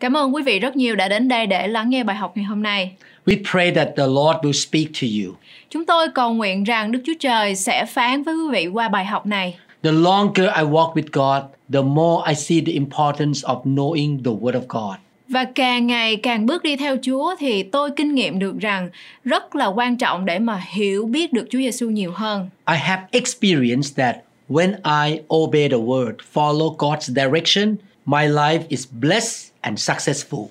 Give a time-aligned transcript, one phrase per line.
[0.00, 2.44] Cảm ơn quý vị rất nhiều đã đến đây để lắng nghe bài học ngày
[2.44, 2.92] hôm nay.
[3.26, 5.34] We pray that the Lord will speak to you.
[5.70, 9.04] Chúng tôi cầu nguyện rằng Đức Chúa Trời sẽ phán với quý vị qua bài
[9.04, 9.58] học này.
[9.82, 14.30] The longer I walk with God, the more I see the importance of knowing the
[14.30, 14.96] Word of God.
[15.28, 18.90] Và càng ngày càng bước đi theo Chúa thì tôi kinh nghiệm được rằng
[19.24, 22.48] rất là quan trọng để mà hiểu biết được Chúa Giêsu nhiều hơn.
[22.68, 24.16] I have experienced that
[24.48, 24.72] when
[25.06, 30.46] I obey the Word, follow God's direction, my life is blessed and successful.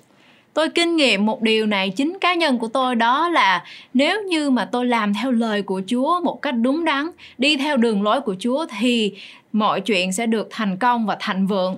[0.53, 4.49] Tôi kinh nghiệm một điều này chính cá nhân của tôi đó là nếu như
[4.49, 8.21] mà tôi làm theo lời của Chúa một cách đúng đắn, đi theo đường lối
[8.21, 9.13] của Chúa thì
[9.51, 11.77] mọi chuyện sẽ được thành công và thành vượng.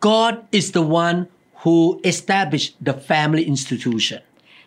[0.00, 1.16] God is the one
[1.62, 4.20] who established the family institution.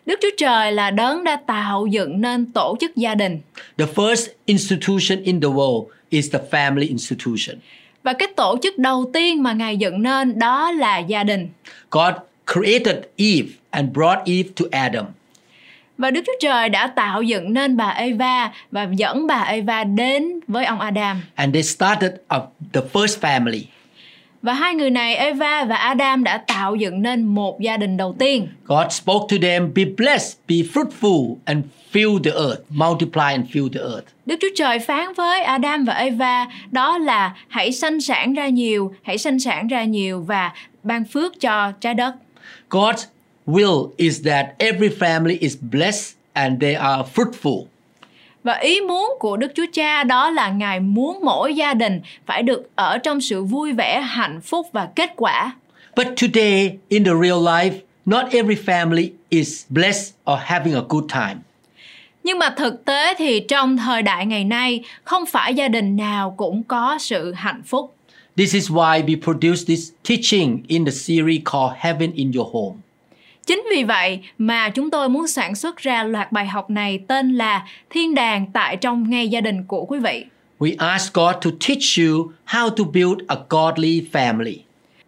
[0.06, 3.40] Đức Chúa Trời là đấng đã tạo dựng nên tổ chức gia đình.
[3.78, 7.56] The first institution in the world is the family institution.
[8.04, 11.48] Và cái tổ chức đầu tiên mà Ngài dựng nên đó là gia đình.
[11.90, 12.14] God
[12.52, 15.04] created Eve and brought Eve to Adam.
[15.98, 20.40] Và Đức Chúa Trời đã tạo dựng nên bà Eva và dẫn bà Eva đến
[20.48, 21.22] với ông Adam.
[21.34, 22.12] And they started
[22.72, 23.62] the first family.
[24.44, 28.16] Và hai người này Eva và Adam đã tạo dựng nên một gia đình đầu
[28.18, 28.48] tiên.
[28.64, 33.68] God spoke to them, be blessed, be fruitful, and fill the earth, multiply and fill
[33.72, 34.04] the earth.
[34.26, 38.94] Đức Chúa Trời phán với Adam và Eva đó là hãy sanh sản ra nhiều,
[39.02, 42.14] hãy sanh sản ra nhiều và ban phước cho trái đất.
[42.70, 43.04] God's
[43.46, 47.64] will is that every family is blessed and they are fruitful.
[48.44, 52.42] Và ý muốn của Đức Chúa Cha đó là Ngài muốn mỗi gia đình phải
[52.42, 55.52] được ở trong sự vui vẻ, hạnh phúc và kết quả.
[55.96, 57.72] But today, in the real life,
[58.06, 61.36] not every family is blessed or having a good time.
[62.24, 66.34] Nhưng mà thực tế thì trong thời đại ngày nay, không phải gia đình nào
[66.36, 67.94] cũng có sự hạnh phúc.
[68.36, 72.83] This is why we produce this teaching in the series called Heaven in Your Home.
[73.46, 77.34] Chính vì vậy mà chúng tôi muốn sản xuất ra loạt bài học này tên
[77.34, 80.24] là Thiên đàng tại trong ngay gia đình của quý vị.
[80.58, 84.56] We ask God to teach you how to build a godly family.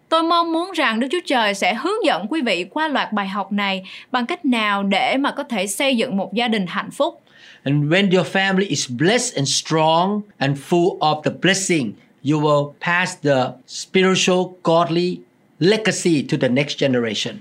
[0.09, 3.29] Tôi mong muốn rằng Đức Chúa Trời sẽ hướng dẫn quý vị qua loạt bài
[3.29, 3.83] học này
[4.13, 7.23] bằng cách nào để mà có thể xây dựng một gia đình hạnh phúc.
[7.65, 11.93] And when your family is blessed and strong and full of the blessing,
[12.31, 15.19] you will pass the spiritual, godly
[15.59, 17.35] legacy to the next generation.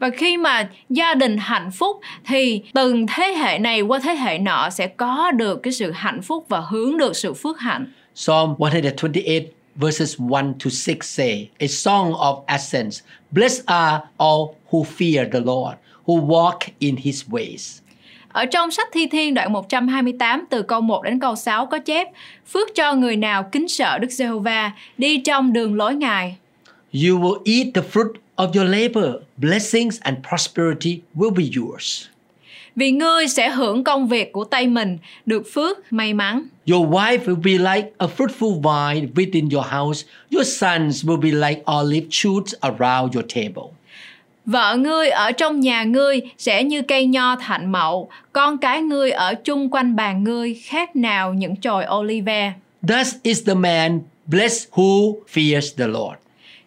[0.00, 4.38] Và khi mà gia đình hạnh phúc thì từng thế hệ này qua thế hệ
[4.38, 7.86] nọ sẽ có được cái sự hạnh phúc và hướng được sự phước hạnh.
[8.14, 9.42] Psalm 128
[9.74, 13.00] verses 1 to 6 say, A song of ascents.
[13.30, 17.80] Blessed are all who fear the Lord, who walk in his ways.
[18.32, 22.08] Ở trong sách Thi Thiên đoạn 128 từ câu 1 đến câu 6 có chép
[22.52, 26.36] Phước cho người nào kính sợ Đức Giê-hô-va, đi trong đường lối Ngài.
[26.92, 29.12] You will eat the fruit of your labor.
[29.36, 32.08] Blessings and prosperity will be yours.
[32.76, 36.46] Vì ngươi sẽ hưởng công việc của tay mình, được phước, may mắn.
[36.66, 40.06] Your wife will be like a fruitful vine within your house.
[40.30, 43.72] Your sons will be like olive shoots around your table.
[44.46, 49.10] Vợ ngươi ở trong nhà ngươi sẽ như cây nho thạnh mậu, con cái ngươi
[49.10, 52.52] ở chung quanh bàn ngươi khác nào những chồi olive.
[52.88, 56.16] Thus is the man blessed who fears the Lord.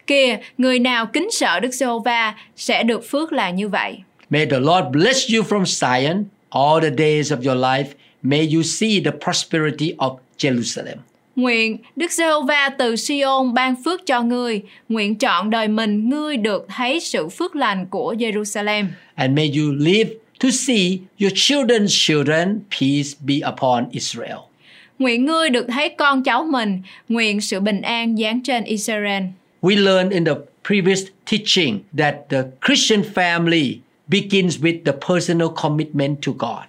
[0.06, 3.96] Kìa, người nào kính sợ Đức Giê-hô-va sẽ được phước là như vậy.
[4.30, 7.86] May the Lord bless you from Zion all the days of your life.
[8.22, 10.96] May you see the prosperity of Jerusalem.
[11.36, 16.66] Nguyện Đức Giê-hô-va từ Sion ban phước cho ngươi, nguyện trọn đời mình ngươi được
[16.68, 18.86] thấy sự phước lành của Jerusalem.
[19.14, 20.10] And may you live
[20.40, 22.60] to see your children's children.
[22.80, 24.38] Peace be upon Israel.
[24.98, 29.22] Nguyện ngươi được thấy con cháu mình, nguyện sự bình an giáng trên Israel.
[29.64, 36.22] We learned in the previous teaching that the Christian family begins with the personal commitment
[36.26, 36.64] to God.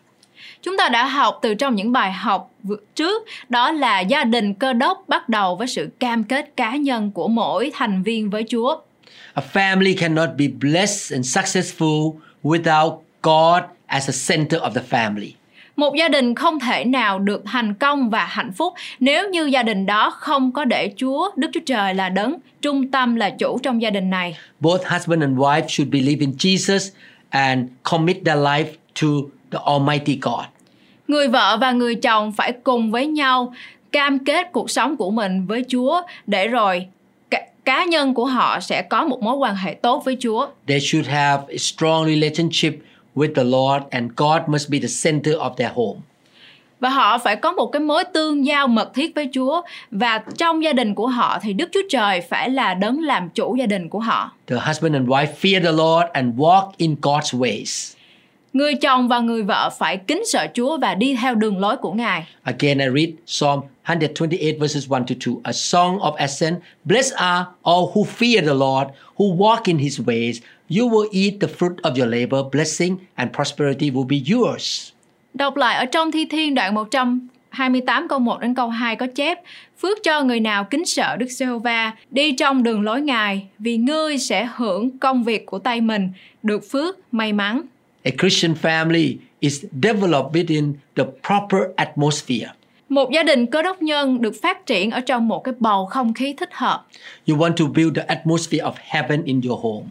[0.62, 2.52] Chúng ta đã học từ trong những bài học
[2.96, 7.12] trước đó là gia đình cơ đốc bắt đầu với sự cam kết cá nhân
[7.12, 8.78] của mỗi thành viên với Chúa.
[9.34, 12.12] A family cannot be blessed and successful
[12.44, 15.32] without God as a center of the family.
[15.76, 19.64] Một gia đình không thể nào được thành công và hạnh phúc nếu như gia
[19.64, 23.60] đình đó không có để Chúa, Đức Chúa Trời là đấng, trung tâm là chủ
[23.64, 24.38] trong gia đình này.
[24.60, 26.92] Both husband and wife should believe in Jesus
[27.30, 28.66] and commit their life
[29.02, 29.08] to
[29.52, 30.46] the Almighty God.
[31.08, 33.54] Người vợ và người chồng phải cùng với nhau
[33.92, 36.88] cam kết cuộc sống của mình với Chúa để rồi
[37.66, 40.48] cá, nhân của họ sẽ có một mối quan hệ tốt với Chúa.
[40.68, 42.74] They should have a strong relationship
[43.16, 46.00] with the Lord, and God must be the center of their home.
[46.80, 50.64] Và họ phải có một cái mối tương giao mật thiết với Chúa và trong
[50.64, 53.90] gia đình của họ thì Đức Chúa Trời phải là đấng làm chủ gia đình
[53.90, 54.32] của họ.
[54.48, 57.96] The husband and wife fear the Lord and walk in God's ways.
[58.54, 61.94] Người chồng và người vợ phải kính sợ Chúa và đi theo đường lối của
[61.94, 62.28] Ngài.
[62.44, 66.56] Again, I read Psalm 128 verses 1 to 2, a song of ascent.
[66.84, 68.88] Blessed are all who fear the Lord,
[69.18, 70.42] who walk in his ways.
[70.70, 72.40] You will eat the fruit of your labor.
[72.52, 74.92] Blessing and prosperity will be yours.
[75.34, 79.40] Đọc lại ở trong Thi Thiên đoạn 128 câu 1 đến câu 2 có chép
[79.82, 84.18] Phước cho người nào kính sợ Đức Giê-hô-va, đi trong đường lối Ngài, vì ngươi
[84.18, 86.10] sẽ hưởng công việc của tay mình,
[86.44, 87.62] được phước, may mắn.
[88.04, 92.48] A Christian family is developed within the proper atmosphere.
[92.90, 96.14] Một gia đình cơ đốc nhân được phát triển ở trong một cái bầu không
[96.14, 96.86] khí thích hợp.
[97.28, 99.86] You want to build the atmosphere of heaven in your home.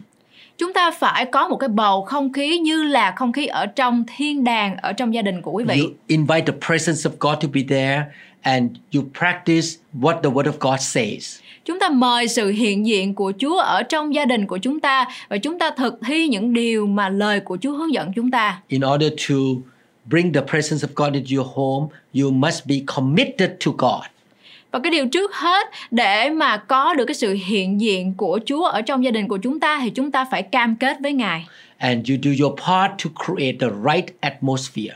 [0.57, 4.03] Chúng ta phải có một cái bầu không khí như là không khí ở trong
[4.17, 5.79] thiên đàng ở trong gia đình của quý vị.
[5.81, 8.03] You invite the presence of God to be there
[8.41, 9.67] and you practice
[9.99, 11.39] what the word of God says.
[11.65, 15.05] Chúng ta mời sự hiện diện của Chúa ở trong gia đình của chúng ta
[15.29, 18.61] và chúng ta thực thi những điều mà lời của Chúa hướng dẫn chúng ta.
[18.67, 19.35] In order to
[20.05, 21.87] bring the presence of God into your home,
[22.21, 24.14] you must be committed to God.
[24.75, 28.63] Và cái điều trước hết để mà có được cái sự hiện diện của Chúa
[28.63, 31.45] ở trong gia đình của chúng ta thì chúng ta phải cam kết với Ngài.
[31.77, 34.93] And you do your part to create the right atmosphere.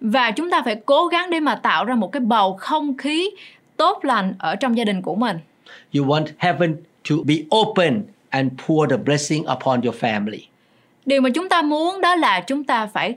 [0.00, 3.30] Và chúng ta phải cố gắng để mà tạo ra một cái bầu không khí
[3.76, 5.38] tốt lành ở trong gia đình của mình.
[5.94, 6.76] You want heaven
[7.10, 10.40] to be open and pour the blessing upon your family.
[11.06, 13.14] Điều mà chúng ta muốn đó là chúng ta phải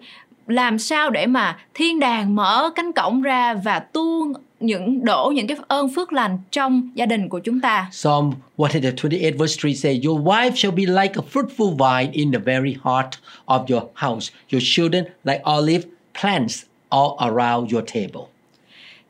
[0.48, 5.48] làm sao để mà thiên đàng mở cánh cổng ra và tuôn những đổ những
[5.48, 7.90] cái ơn phước lành trong gia đình của chúng ta.
[7.92, 12.40] Psalm 128 verse 3 say, Your wife shall be like a fruitful vine in the
[12.40, 13.10] very heart
[13.46, 15.84] of your house, your children like olive
[16.22, 18.35] plants all around your table.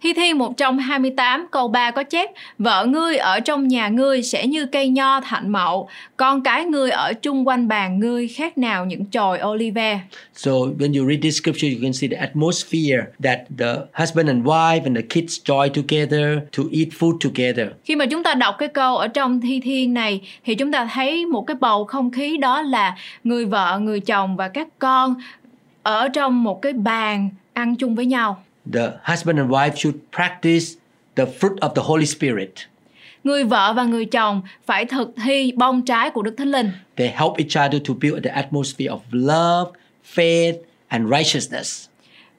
[0.01, 4.65] Thi Thiên 128 câu 3 có chép Vợ ngươi ở trong nhà ngươi sẽ như
[4.65, 9.05] cây nho thạnh mậu Con cái ngươi ở chung quanh bàn ngươi khác nào những
[9.05, 9.99] chồi olive
[10.33, 14.45] So when you read this scripture, you can see the atmosphere that the husband and
[14.45, 17.67] wife and the kids join together to eat food together.
[17.85, 20.89] Khi mà chúng ta đọc cái câu ở trong Thi Thiên này Thì chúng ta
[20.93, 25.15] thấy một cái bầu không khí đó là Người vợ, người chồng và các con
[25.83, 30.65] Ở trong một cái bàn ăn chung với nhau The husband and wife should practice
[31.15, 32.49] the fruit of the Holy Spirit.
[33.23, 37.07] Người vợ và người chồng phải thực thi bông trái của Đức Thánh Linh They
[37.07, 39.71] help each other to build the atmosphere of love,
[40.15, 40.53] faith,
[40.87, 41.87] and righteousness.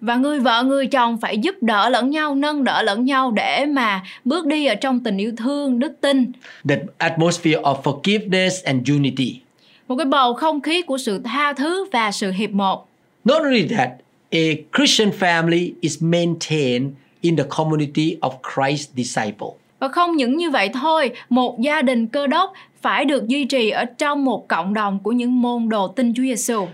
[0.00, 3.66] và người vợ người chồng phải giúp đỡ lẫn nhau nâng đỡ lẫn nhau để
[3.66, 6.32] mà bước đi ở trong tình yêu thương đức tin
[6.68, 9.40] The atmosphere of forgiveness and unity.
[9.88, 12.88] một cái bầu không khí của sự tha thứ và sự hiệp một
[13.24, 13.88] Not only that,
[14.30, 19.48] a Christian family is maintained in the community of Christ's disciple.
[19.78, 22.52] và không những như vậy thôi một gia đình cơ đốc
[22.82, 26.22] phải được duy trì ở trong một cộng đồng của những môn đồ tin Chúa
[26.22, 26.68] Giêsu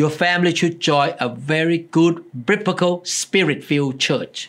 [0.00, 2.14] Your family should join a very good
[2.46, 4.48] biblical spirit-filled church.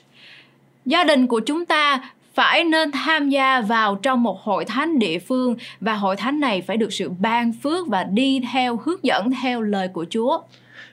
[0.86, 5.20] gia đình của chúng ta phải nên tham gia vào trong một hội thánh địa
[5.20, 9.32] phương và hội thánh này phải được sự ban phước và đi theo hướng dẫn
[9.42, 10.40] theo lời của Chúa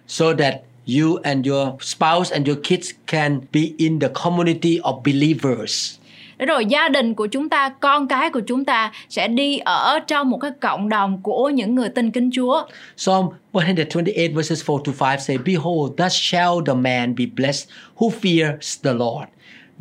[0.06, 0.54] so that
[0.98, 6.00] you and your spouse and your kids can be in the community of believers.
[6.40, 9.98] để rồi gia đình của chúng ta con cái của chúng ta sẽ đi ở
[10.06, 12.66] trong một cái cộng đồng của những người tin kính Chúa
[12.96, 18.10] Psalm 128 verses 4 to 5 say, Behold, thus shall the man be blessed who
[18.10, 19.28] fears the Lord.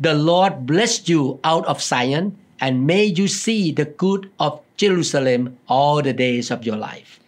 [0.04, 5.58] The Lord bless you out of Zion, and may you see the good of Jerusalem
[5.66, 7.19] all the days of your life.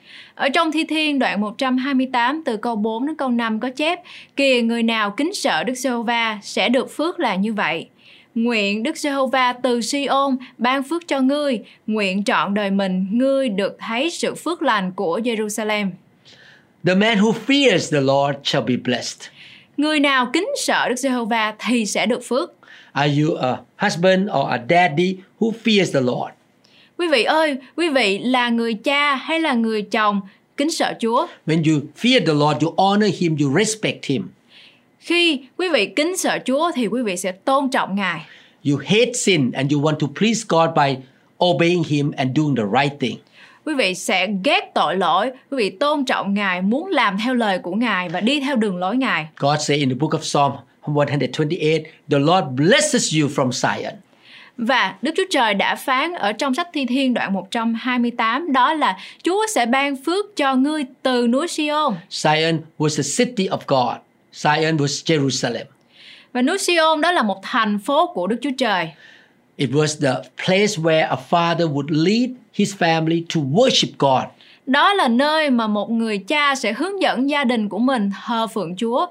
[0.42, 4.00] Ở trong Thi Thiên đoạn 128 từ câu 4 đến câu 5 có chép
[4.36, 7.86] Kìa người nào kính sợ Đức Giê-hô-va sẽ được phước là như vậy.
[8.34, 13.76] Nguyện Đức Giê-hô-va từ Si-ôn ban phước cho ngươi, nguyện trọn đời mình ngươi được
[13.78, 15.90] thấy sự phước lành của Jerusalem.
[16.86, 19.20] The man who fears the Lord shall be blessed.
[19.76, 22.52] Người nào kính sợ Đức Giê-hô-va thì sẽ được phước.
[22.92, 26.41] Are you a husband or a daddy who fears the Lord?
[27.02, 30.20] Quý vị ơi, quý vị là người cha hay là người chồng
[30.56, 31.26] kính sợ Chúa?
[31.46, 34.28] When you fear the Lord, you honor him, you respect him.
[34.98, 38.20] Khi quý vị kính sợ Chúa thì quý vị sẽ tôn trọng Ngài.
[38.70, 40.96] You hate sin and you want to please God by
[41.44, 43.16] obeying Him and doing the right thing.
[43.66, 47.58] Quý vị sẽ ghét tội lỗi, quý vị tôn trọng Ngài, muốn làm theo lời
[47.58, 49.26] của Ngài và đi theo đường lối Ngài.
[49.36, 50.52] God said in the book of Psalm
[50.86, 53.92] 128, The Lord blesses you from Zion.
[54.56, 58.98] Và Đức Chúa Trời đã phán ở trong sách Thi Thiên đoạn 128 đó là
[59.22, 61.94] Chúa sẽ ban phước cho ngươi từ núi Siôn.
[62.10, 63.96] Zion was the city of God.
[64.32, 65.64] Zion was Jerusalem.
[66.32, 68.90] Và núi Siôn đó là một thành phố của Đức Chúa Trời.
[69.56, 74.24] It was the place where a father would lead his family to worship God.
[74.66, 78.46] Đó là nơi mà một người cha sẽ hướng dẫn gia đình của mình thờ
[78.46, 79.06] phượng Chúa.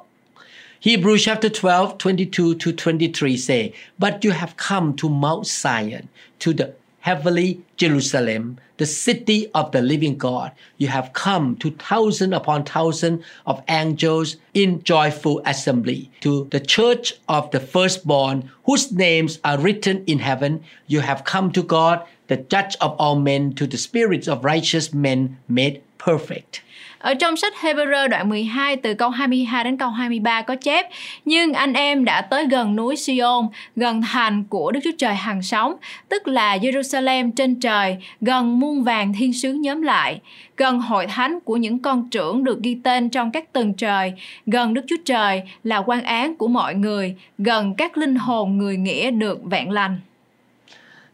[0.81, 6.09] Hebrews chapter 12, 22 to 23 say, But you have come to Mount Zion,
[6.39, 10.53] to the heavenly Jerusalem, the city of the living God.
[10.79, 17.13] You have come to thousand upon thousand of angels in joyful assembly, to the church
[17.29, 20.63] of the firstborn, whose names are written in heaven.
[20.87, 24.95] You have come to God, the judge of all men, to the spirits of righteous
[24.95, 26.63] men made perfect.
[27.01, 30.85] Ở trong sách Hebrew đoạn 12 từ câu 22 đến câu 23 có chép
[31.25, 35.41] Nhưng anh em đã tới gần núi Sion, gần thành của Đức Chúa Trời hàng
[35.41, 35.75] sống,
[36.09, 40.19] tức là Jerusalem trên trời, gần muôn vàng thiên sứ nhóm lại,
[40.57, 44.13] gần hội thánh của những con trưởng được ghi tên trong các tầng trời,
[44.45, 48.77] gần Đức Chúa Trời là quan án của mọi người, gần các linh hồn người
[48.77, 49.99] nghĩa được vẹn lành.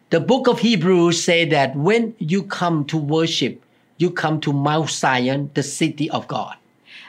[0.10, 3.52] The book of Hebrews say that when you come to worship,
[4.02, 6.54] you come to Mount Zion, the city of God.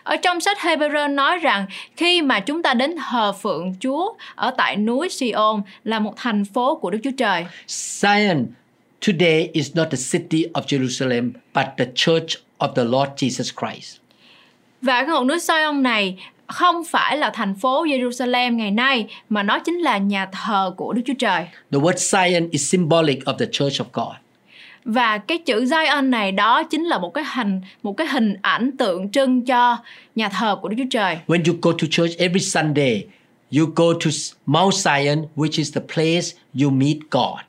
[0.02, 1.66] Ở trong sách Hebrew nói rằng
[1.96, 6.44] khi mà chúng ta đến thờ phượng Chúa ở tại núi Sion là một thành
[6.44, 7.46] phố của Đức Chúa Trời.
[7.68, 8.46] Zion
[9.06, 13.96] today is not the city of Jerusalem, but the church of the Lord Jesus Christ.
[14.82, 16.16] Và cái ngọn núi Sion này
[16.46, 20.92] không phải là thành phố Jerusalem ngày nay mà nó chính là nhà thờ của
[20.92, 21.46] Đức Chúa Trời.
[21.72, 24.16] The word Zion is symbolic of the church of God.
[24.84, 28.76] Và cái chữ Zion này đó chính là một cái hình một cái hình ảnh
[28.76, 29.76] tượng trưng cho
[30.14, 31.18] nhà thờ của Đức Chúa Trời.
[31.26, 33.06] When you go to church every Sunday,
[33.56, 34.10] you go to
[34.46, 36.26] Mount Zion, which is the place
[36.62, 37.48] you meet God.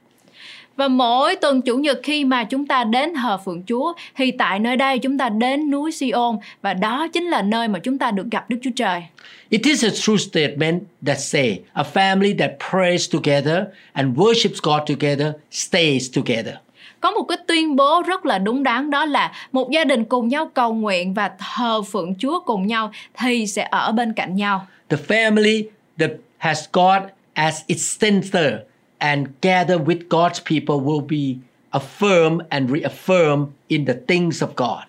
[0.79, 4.59] Và mỗi tuần chủ nhật khi mà chúng ta đến thờ phượng Chúa thì tại
[4.59, 8.11] nơi đây chúng ta đến núi Sion và đó chính là nơi mà chúng ta
[8.11, 9.03] được gặp Đức Chúa Trời.
[9.49, 14.89] It is a true statement that say a family that prays together and worships God
[14.89, 16.55] together stays together.
[17.01, 20.27] Có một cái tuyên bố rất là đúng đắn đó là một gia đình cùng
[20.27, 24.67] nhau cầu nguyện và thờ phượng Chúa cùng nhau thì sẽ ở bên cạnh nhau.
[24.89, 25.63] The family
[25.99, 27.01] that has God
[27.33, 28.53] as its center
[28.97, 31.41] and gather with God's people will be
[31.71, 34.83] affirmed and reaffirmed in the things of God.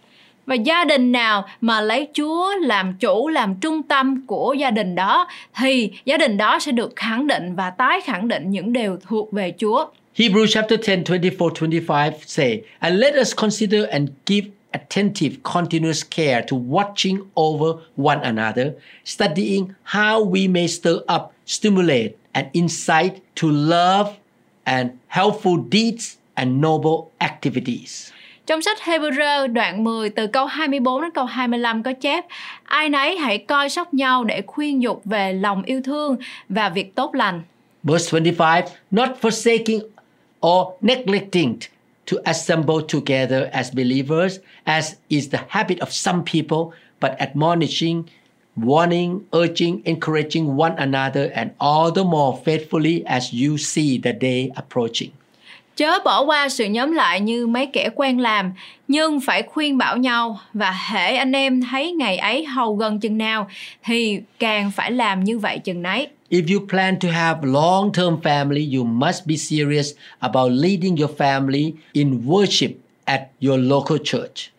[0.47, 4.95] Và gia đình nào mà lấy Chúa làm chủ, làm trung tâm của gia đình
[4.95, 8.97] đó thì gia đình đó sẽ được khẳng định và tái khẳng định những điều
[9.09, 9.87] thuộc về Chúa.
[10.13, 16.43] Hebrews chapter 10, 24, 25 say, And let us consider and give attentive, continuous care
[16.49, 18.75] to watching over one another,
[19.05, 24.19] studying how we may stir up, stimulate, and incite to love
[24.67, 28.13] and helpful deeds and noble activities.
[28.47, 32.25] Trong sách Hebrew đoạn 10 từ câu 24 đến câu 25 có chép
[32.65, 36.17] Ai nấy hãy coi sóc nhau để khuyên dục về lòng yêu thương
[36.49, 37.43] và việc tốt lành.
[37.83, 39.81] Verse 25, not forsaking
[40.43, 41.63] or neglecting
[42.07, 48.05] to assemble together as believers, as is the habit of some people, but admonishing,
[48.57, 54.51] warning, urging, encouraging one another, and all the more faithfully as you see the day
[54.57, 55.11] approaching.
[55.77, 58.53] Chớ bỏ qua sự nhóm lại như mấy kẻ quen làm,
[58.89, 63.19] nhưng phải khuyên bảo nhau và hễ anh em thấy ngày ấy hầu gần chừng
[63.19, 63.49] nào
[63.85, 66.09] thì càng phải làm như vậy chừng nấy.
[66.31, 71.73] If you plan to have long-term family, you must be serious about leading your family
[71.93, 72.71] in worship
[73.05, 74.51] at your local church.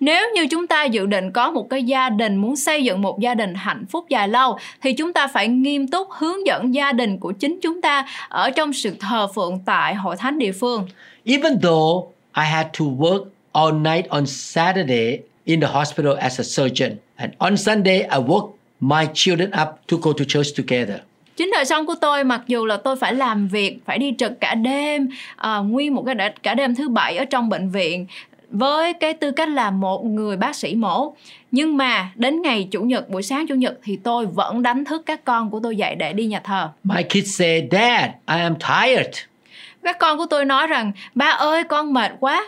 [0.00, 3.20] Nếu như chúng ta dự định có một cái gia đình muốn xây dựng một
[3.20, 6.92] gia đình hạnh phúc dài lâu thì chúng ta phải nghiêm túc hướng dẫn gia
[6.92, 10.86] đình của chính chúng ta ở trong sự thờ phượng tại hội thánh địa phương.
[11.24, 16.44] Even though I had to work all night on Saturday in the hospital as a
[16.44, 18.50] surgeon, and on Sunday I woke
[18.80, 21.00] my children up to go to church together.
[21.36, 24.40] Chính đời sống của tôi mặc dù là tôi phải làm việc, phải đi trực
[24.40, 28.06] cả đêm, à, nguyên một cái cả đêm thứ bảy ở trong bệnh viện
[28.50, 31.14] với cái tư cách là một người bác sĩ mổ
[31.50, 35.02] nhưng mà đến ngày chủ nhật buổi sáng chủ nhật thì tôi vẫn đánh thức
[35.06, 38.54] các con của tôi dậy để đi nhà thờ My kids say, Dad, I am
[38.54, 39.16] tired.
[39.82, 42.44] các con của tôi nói rằng ba ơi con mệt quá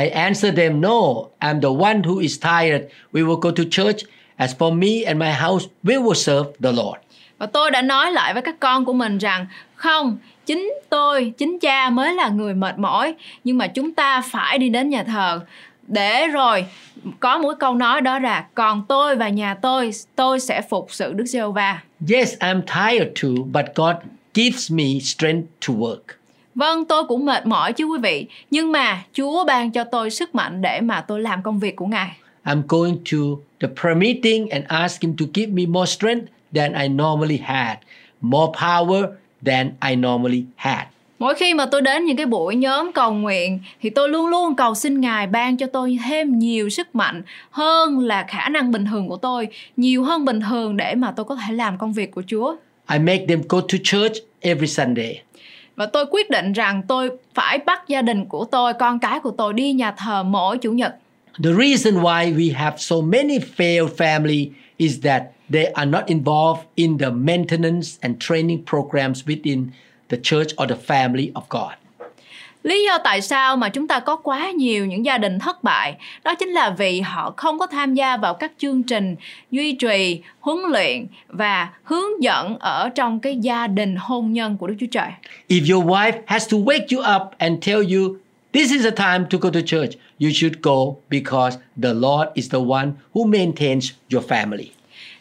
[0.00, 2.82] I answer them, No, I'm the one who is tired.
[3.12, 4.04] We will go to church
[4.36, 6.98] As for me and my house, we will serve the Lord.
[7.38, 11.58] Và tôi đã nói lại với các con của mình rằng không, chính tôi, chính
[11.58, 13.14] cha mới là người mệt mỏi
[13.44, 15.40] nhưng mà chúng ta phải đi đến nhà thờ
[15.86, 16.66] để rồi
[17.20, 21.12] có một câu nói đó là còn tôi và nhà tôi tôi sẽ phục sự
[21.12, 21.82] Đức Giê-hô-va.
[22.10, 23.96] Yes, I'm tired too, but God
[24.34, 26.16] gives me strength to work.
[26.54, 30.34] Vâng, tôi cũng mệt mỏi chứ quý vị, nhưng mà Chúa ban cho tôi sức
[30.34, 32.16] mạnh để mà tôi làm công việc của Ngài.
[32.44, 33.18] I'm going to
[33.60, 36.26] the prayer meeting and ask Him to give me more strength
[36.56, 37.76] than I normally had,
[38.20, 39.06] more power
[39.46, 40.86] than I normally had.
[41.18, 44.54] Mỗi khi mà tôi đến những cái buổi nhóm cầu nguyện thì tôi luôn luôn
[44.54, 48.86] cầu xin Ngài ban cho tôi thêm nhiều sức mạnh hơn là khả năng bình
[48.86, 52.10] thường của tôi, nhiều hơn bình thường để mà tôi có thể làm công việc
[52.10, 52.56] của Chúa.
[52.92, 55.22] I make them go to church every Sunday.
[55.76, 59.30] Và tôi quyết định rằng tôi phải bắt gia đình của tôi, con cái của
[59.30, 60.96] tôi đi nhà thờ mỗi chủ nhật.
[61.42, 66.66] The reason why we have so many failed family is that they are not involved
[66.76, 69.72] in the maintenance and training programs within
[70.08, 71.72] the church or the family of God.
[72.62, 75.96] Lý do tại sao mà chúng ta có quá nhiều những gia đình thất bại
[76.24, 79.16] đó chính là vì họ không có tham gia vào các chương trình
[79.50, 84.66] duy trì, huấn luyện và hướng dẫn ở trong cái gia đình hôn nhân của
[84.66, 85.10] Đức Chúa Trời.
[85.48, 88.16] If your wife has to wake you up and tell you
[88.56, 92.48] this is the time to go to church, you should go because the Lord is
[92.48, 94.70] the one who maintains your family.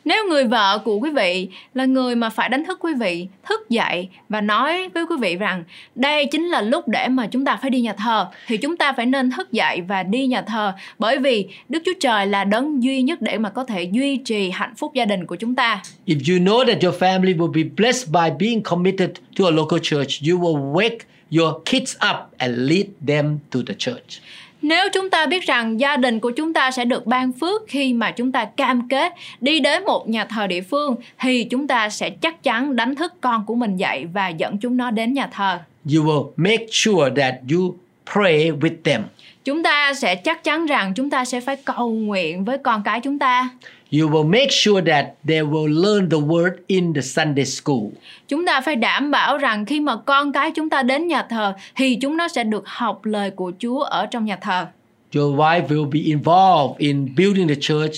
[0.06, 3.70] Nếu người vợ của quý vị là người mà phải đánh thức quý vị thức
[3.70, 5.63] dậy và nói với quý vị rằng
[5.96, 8.94] đây chính là lúc để mà chúng ta phải đi nhà thờ thì chúng ta
[8.94, 12.84] phải nên thức dậy và đi nhà thờ bởi vì Đức Chúa Trời là đấng
[12.84, 15.82] duy nhất để mà có thể duy trì hạnh phúc gia đình của chúng ta.
[16.06, 19.80] If you know that your family will be blessed by being committed to a local
[19.80, 20.98] church, you will wake
[21.38, 24.22] your kids up and lead them to the church.
[24.62, 27.94] Nếu chúng ta biết rằng gia đình của chúng ta sẽ được ban phước khi
[27.94, 31.89] mà chúng ta cam kết đi đến một nhà thờ địa phương thì chúng ta
[31.89, 35.27] sẽ chắc chắn đánh thức con của mình dậy và dẫn chúng nó đến nhà
[35.27, 35.60] thờ.
[35.96, 37.75] You will make sure that you
[38.13, 39.04] pray with them.
[39.44, 43.01] Chúng ta sẽ chắc chắn rằng chúng ta sẽ phải cầu nguyện với con cái
[43.01, 43.50] chúng ta.
[43.92, 47.91] You will make sure that they will learn the word in the Sunday school.
[48.28, 51.54] Chúng ta phải đảm bảo rằng khi mà con cái chúng ta đến nhà thờ
[51.76, 54.67] thì chúng nó sẽ được học lời của Chúa ở trong nhà thờ.
[55.15, 57.93] Your wife will be involved in building the church,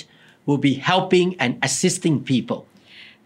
[0.45, 2.65] will be helping and assisting people.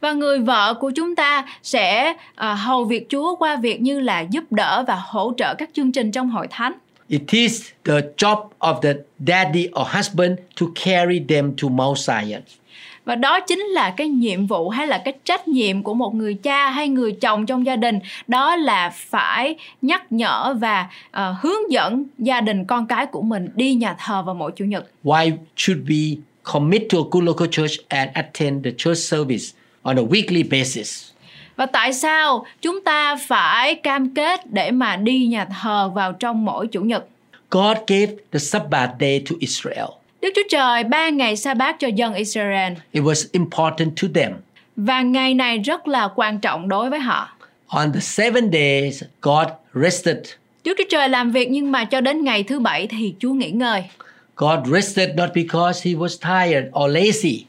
[0.02, 4.22] Và người vợ của chúng ta sẽ à, hầu việc Chúa qua việc như là
[4.22, 6.74] giúp đỡ và hỗ trợ các chương trình trong hội thánh.
[7.12, 8.94] It is the job of the
[9.28, 12.42] daddy or husband to carry them to Mount Zion.
[13.06, 16.34] Và đó chính là cái nhiệm vụ hay là cái trách nhiệm của một người
[16.34, 21.72] cha hay người chồng trong gia đình đó là phải nhắc nhở và ờ, hướng
[21.72, 24.86] dẫn gia đình con cái của mình đi nhà thờ vào mỗi chủ nhật.
[25.04, 29.46] Why should we commit to a good local church and attend the church service
[29.82, 31.11] on a weekly basis?
[31.62, 36.46] Và tại sao chúng ta phải cam kết để mà đi nhà thờ vào trong
[36.46, 37.06] mỗi chủ nhật?
[37.52, 39.86] God gave the Sabbath day to Israel.
[40.22, 44.32] Đức Chúa Trời ban ngày sa bát cho dân Israel It was important to them.
[44.76, 47.30] và ngày này rất là quan trọng đối với họ.
[47.68, 50.18] On the seven days, God rested.
[50.64, 53.52] Đức Chúa Trời làm việc nhưng mà cho đến ngày thứ bảy thì Chúa nghỉ
[53.52, 53.84] ngơi.
[54.36, 57.40] God rested not because he was tired or lazy.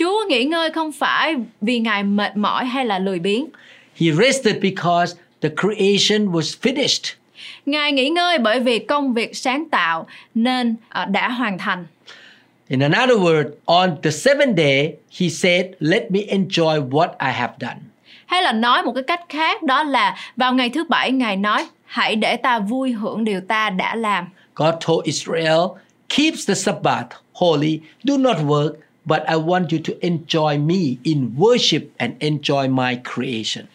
[0.00, 3.46] Chúa nghỉ ngơi không phải vì Ngài mệt mỏi hay là lười biếng.
[3.96, 7.14] He rested because the creation was finished.
[7.66, 11.86] Ngài nghỉ ngơi bởi vì công việc sáng tạo nên ờ, đã hoàn thành.
[12.68, 17.52] In another word, on the seventh day, he said, Let me enjoy what I have
[17.60, 17.80] done.
[18.26, 21.66] Hay là nói một cái cách khác đó là vào ngày thứ bảy Ngài nói
[21.84, 24.28] hãy để ta vui hưởng điều ta đã làm.
[24.54, 25.60] God told Israel,
[26.08, 28.72] Keeps the Sabbath holy, do not work,
[29.10, 33.66] but I want you to enjoy me in worship and enjoy my creation.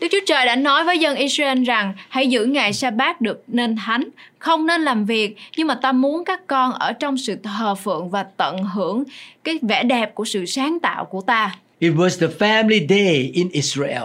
[0.00, 3.42] Đức Chúa Trời đã nói với dân Israel rằng hãy giữ ngày sa bát được
[3.46, 7.36] nên thánh, không nên làm việc, nhưng mà ta muốn các con ở trong sự
[7.42, 9.04] thờ phượng và tận hưởng
[9.44, 11.56] cái vẻ đẹp của sự sáng tạo của ta.
[11.78, 14.04] It was the family day in Israel.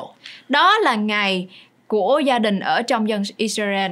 [0.49, 1.47] Đó là ngày
[1.87, 3.91] của gia đình ở trong dân Israel.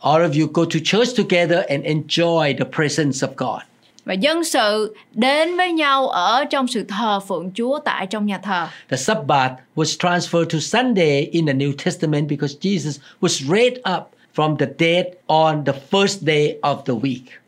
[0.00, 3.69] All of you go to church together and enjoy the presence of God.
[4.04, 8.38] Và dân sự đến với nhau ở trong sự thờ phượng Chúa tại trong nhà
[8.38, 8.66] thờ.
[8.88, 14.10] The Sabbath was transferred to Sunday in the New Testament because Jesus was raised up
[14.34, 17.40] from the dead on the first day of the week.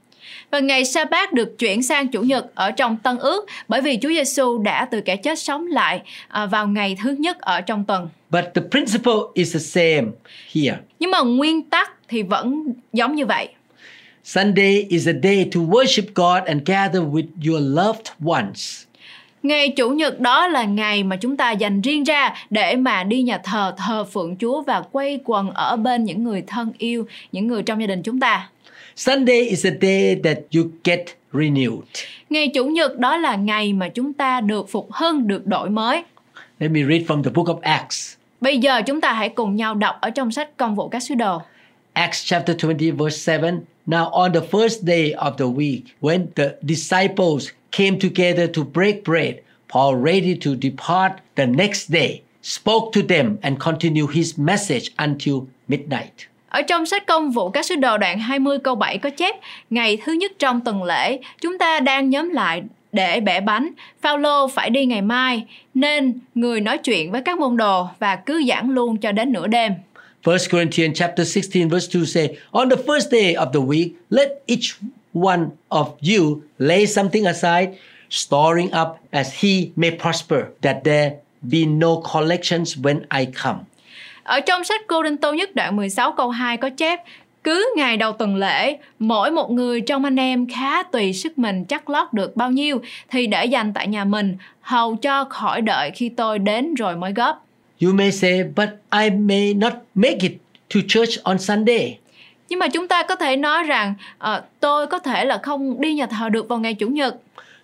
[0.50, 3.98] Và ngày sa bát được chuyển sang chủ nhật ở trong Tân Ước bởi vì
[4.02, 7.84] Chúa Giêsu đã từ kẻ chết sống lại à, vào ngày thứ nhất ở trong
[7.84, 8.08] tuần.
[8.30, 10.12] But the principle is the same
[10.54, 10.76] here.
[10.98, 13.48] Nhưng mà nguyên tắc thì vẫn giống như vậy.
[14.24, 18.84] Sunday is a day to worship God and gather with your loved ones.
[19.42, 23.22] Ngày Chủ nhật đó là ngày mà chúng ta dành riêng ra để mà đi
[23.22, 27.46] nhà thờ thờ phượng Chúa và quay quần ở bên những người thân yêu, những
[27.46, 28.48] người trong gia đình chúng ta.
[28.96, 31.00] Sunday is a day that you get
[31.32, 31.80] renewed.
[32.30, 36.02] Ngày Chủ nhật đó là ngày mà chúng ta được phục hưng, được đổi mới.
[36.58, 38.14] Let me read from the book of Acts.
[38.40, 41.14] Bây giờ chúng ta hãy cùng nhau đọc ở trong sách Công vụ các sứ
[41.14, 41.42] đồ.
[41.92, 43.52] Acts chapter 20, verse 7.
[43.86, 49.04] Now, on the first day of the week, when the disciples came together to break
[49.04, 49.34] bread,
[49.68, 55.46] Paul, ready to depart the next day, spoke to them and continued his message until
[55.68, 56.28] midnight.
[56.48, 59.36] Ở trong sách công vụ các sứ đồ đoạn 20 câu 7 có chép
[59.70, 64.48] Ngày thứ nhất trong tuần lễ Chúng ta đang nhóm lại để bẻ bánh Phaolô
[64.48, 68.70] phải đi ngày mai Nên người nói chuyện với các môn đồ Và cứ giảng
[68.70, 69.72] luôn cho đến nửa đêm
[70.24, 74.42] 1 Corinthians chapter 16 verse 2 say, On the first day of the week, let
[74.46, 74.76] each
[75.12, 77.76] one of you lay something aside,
[78.08, 83.58] storing up as he may prosper, that there be no collections when I come.
[84.22, 87.00] Ở trong sách Cô Đinh Tô nhất đoạn 16 câu 2 có chép
[87.44, 91.64] cứ ngày đầu tuần lễ, mỗi một người trong anh em khá tùy sức mình
[91.64, 95.90] chắc lót được bao nhiêu thì để dành tại nhà mình, hầu cho khỏi đợi
[95.90, 97.46] khi tôi đến rồi mới góp.
[97.82, 100.32] You may say, but I may not make it
[100.68, 101.98] to church on Sunday.
[102.48, 105.94] Nhưng mà chúng ta có thể nói rằng ờ, tôi có thể là không đi
[105.94, 107.16] nhà thờ được vào ngày Chủ nhật.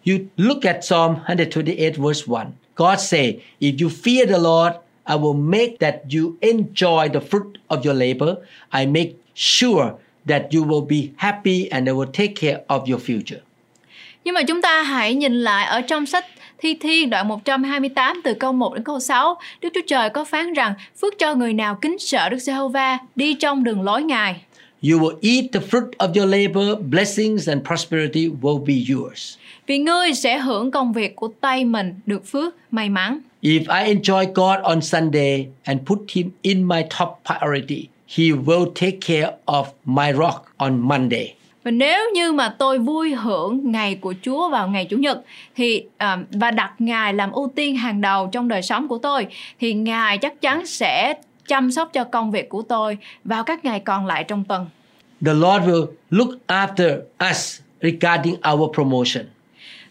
[0.06, 2.46] You look at Psalm 128 verse 1.
[2.76, 7.52] God say, if you fear the Lord, I will make that you enjoy the fruit
[7.68, 8.34] of your labor.
[8.70, 9.90] I make sure
[10.28, 13.40] that you will be happy and I will take care of your future.
[14.24, 16.24] Nhưng mà chúng ta hãy nhìn lại ở trong sách
[16.60, 20.52] Thi Thiên đoạn 128 từ câu 1 đến câu 6, Đức Chúa Trời có phán
[20.52, 24.40] rằng phước cho người nào kính sợ Đức Giê-hô-va đi trong đường lối Ngài.
[24.82, 29.36] You will eat the fruit of your labor, blessings and prosperity will be yours.
[29.66, 33.18] Vì ngươi sẽ hưởng công việc của tay mình được phước, may mắn.
[33.42, 38.72] If I enjoy God on Sunday and put Him in my top priority, He will
[38.74, 41.34] take care of my rock on Monday.
[41.68, 45.18] Và nếu như mà tôi vui hưởng ngày của Chúa vào ngày Chủ nhật
[45.56, 49.26] thì à, và đặt Ngài làm ưu tiên hàng đầu trong đời sống của tôi
[49.60, 51.14] thì Ngài chắc chắn sẽ
[51.46, 54.66] chăm sóc cho công việc của tôi vào các ngày còn lại trong tuần.
[55.26, 56.98] The Lord will look after
[57.30, 59.26] us regarding our promotion.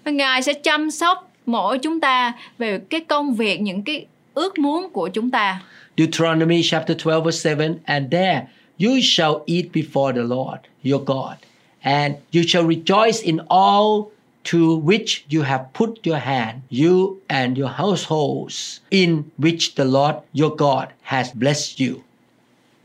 [0.03, 4.59] Và Ngài sẽ chăm sóc mỗi chúng ta về cái công việc, những cái ước
[4.59, 5.61] muốn của chúng ta.
[5.97, 8.41] Deuteronomy chapter 12 verse 7 And there
[8.85, 11.37] you shall eat before the Lord your God,
[11.81, 14.11] and you shall rejoice in all
[14.51, 20.15] to which you have put your hand, you and your households, in which the Lord
[20.33, 21.95] your God has blessed you.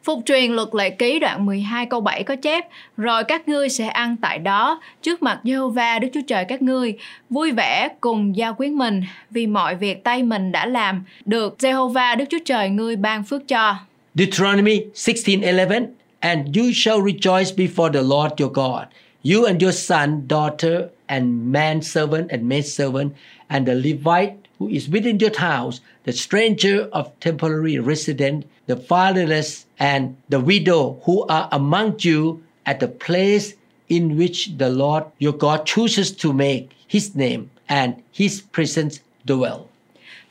[0.05, 2.65] Phục truyền luật lệ ký đoạn 12 câu 7 có chép
[2.97, 6.95] Rồi các ngươi sẽ ăn tại đó trước mặt Jehovah Đức Chúa Trời các ngươi
[7.31, 12.17] vui vẻ cùng gia quyến mình vì mọi việc tay mình đã làm được Jehovah
[12.17, 13.75] Đức Chúa Trời ngươi ban phước cho.
[14.15, 15.87] Deuteronomy 16:11
[16.23, 18.89] And you shall rejoice before the Lord your God,
[19.23, 23.15] you and your son, daughter, and manservant and maidservant,
[23.51, 29.67] and the Levite who is within your house, the stranger of temporary resident, the fatherless,
[29.81, 33.55] and the widow who are among you at the place
[33.89, 39.69] in which the Lord your God chooses to make his name and his presence dwell.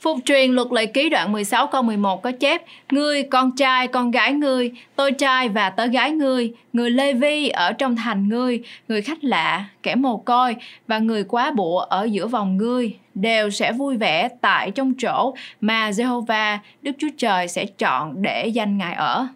[0.02, 4.10] Phục truyền luật lệ ký đoạn 16 câu 11 có chép Ngươi, con trai, con
[4.10, 8.62] gái ngươi, tôi trai và tớ gái ngươi, người Lê Vi ở trong thành ngươi,
[8.88, 13.50] người khách lạ, kẻ mồ côi và người quá bụa ở giữa vòng ngươi đều
[13.50, 18.78] sẽ vui vẻ tại trong chỗ mà Jehovah Đức Chúa Trời sẽ chọn để danh
[18.78, 19.26] Ngài ở.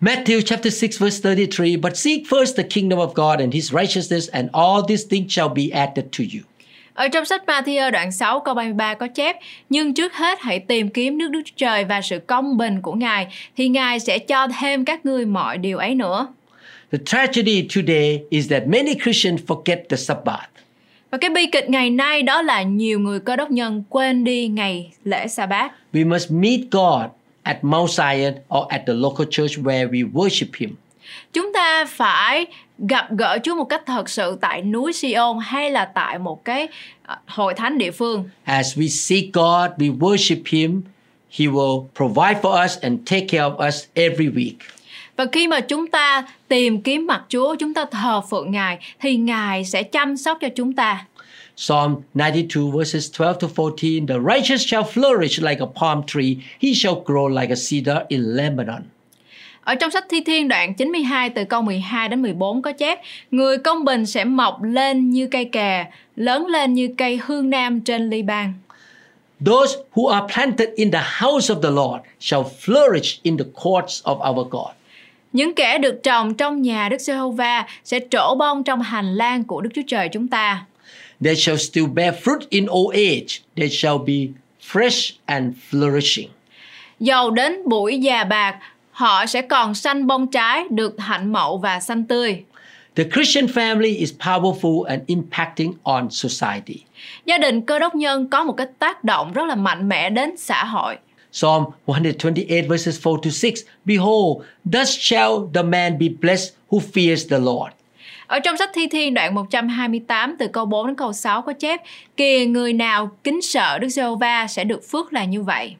[0.00, 4.30] Matthew chapter 6 verse 33 But seek first the kingdom of God and his righteousness
[4.30, 6.51] and all these things shall be added to you.
[6.94, 9.36] Ở trong sách Matthew đoạn 6 câu 33 có chép
[9.68, 12.92] Nhưng trước hết hãy tìm kiếm nước Đức Chúa Trời và sự công bình của
[12.92, 13.26] Ngài
[13.56, 16.26] Thì Ngài sẽ cho thêm các ngươi mọi điều ấy nữa
[16.92, 20.48] The tragedy today is that many Christians forget the Sabbath.
[21.10, 24.48] Và cái bi kịch ngày nay đó là nhiều người cơ đốc nhân quên đi
[24.48, 27.10] ngày lễ sa bát We must meet God
[27.42, 30.70] at Mount Zion or at the local church where we worship Him.
[31.32, 32.46] Chúng ta phải
[32.88, 36.68] gặp gỡ Chúa một cách thật sự tại núi Sion hay là tại một cái
[37.02, 40.82] ờ, hội thánh địa phương As we seek God, we worship Him,
[41.30, 44.54] He will provide for us and take care of us every week.
[45.16, 49.16] Và khi mà chúng ta tìm kiếm mặt Chúa, chúng ta thờ phượng Ngài thì
[49.16, 51.06] Ngài sẽ chăm sóc cho chúng ta.
[51.56, 56.74] Psalm 92 verses 12 to 14 The righteous shall flourish like a palm tree, he
[56.74, 58.82] shall grow like a cedar in Lebanon.
[59.64, 63.58] Ở trong sách Thi Thiên đoạn 92 từ câu 12 đến 14 có chép Người
[63.58, 68.10] công bình sẽ mọc lên như cây kè, lớn lên như cây hương nam trên
[68.10, 68.52] ly ban.
[69.46, 74.02] Those who are planted in the house of the Lord shall flourish in the courts
[74.04, 74.70] of our God.
[75.32, 79.60] Những kẻ được trồng trong nhà Đức Giê-hô-va sẽ trổ bông trong hành lang của
[79.60, 80.64] Đức Chúa Trời chúng ta.
[81.24, 83.40] They shall still bear fruit in old age.
[83.56, 84.14] They shall be
[84.72, 86.28] fresh and flourishing.
[87.00, 88.58] Dầu đến buổi già bạc,
[88.92, 92.44] họ sẽ còn xanh bông trái, được hạnh mậu và xanh tươi.
[92.96, 96.84] The Christian family is powerful and impacting on society.
[97.24, 100.36] Gia đình cơ đốc nhân có một cái tác động rất là mạnh mẽ đến
[100.36, 100.96] xã hội.
[101.32, 103.50] Psalm 128 verses 4 to 6
[103.84, 107.72] Behold, thus shall the man be blessed who fears the Lord.
[108.26, 111.80] Ở trong sách Thi Thiên đoạn 128 từ câu 4 đến câu 6 có chép
[112.16, 115.76] Kìa người nào kính sợ Đức Giê-hô-va sẽ được phước là như vậy.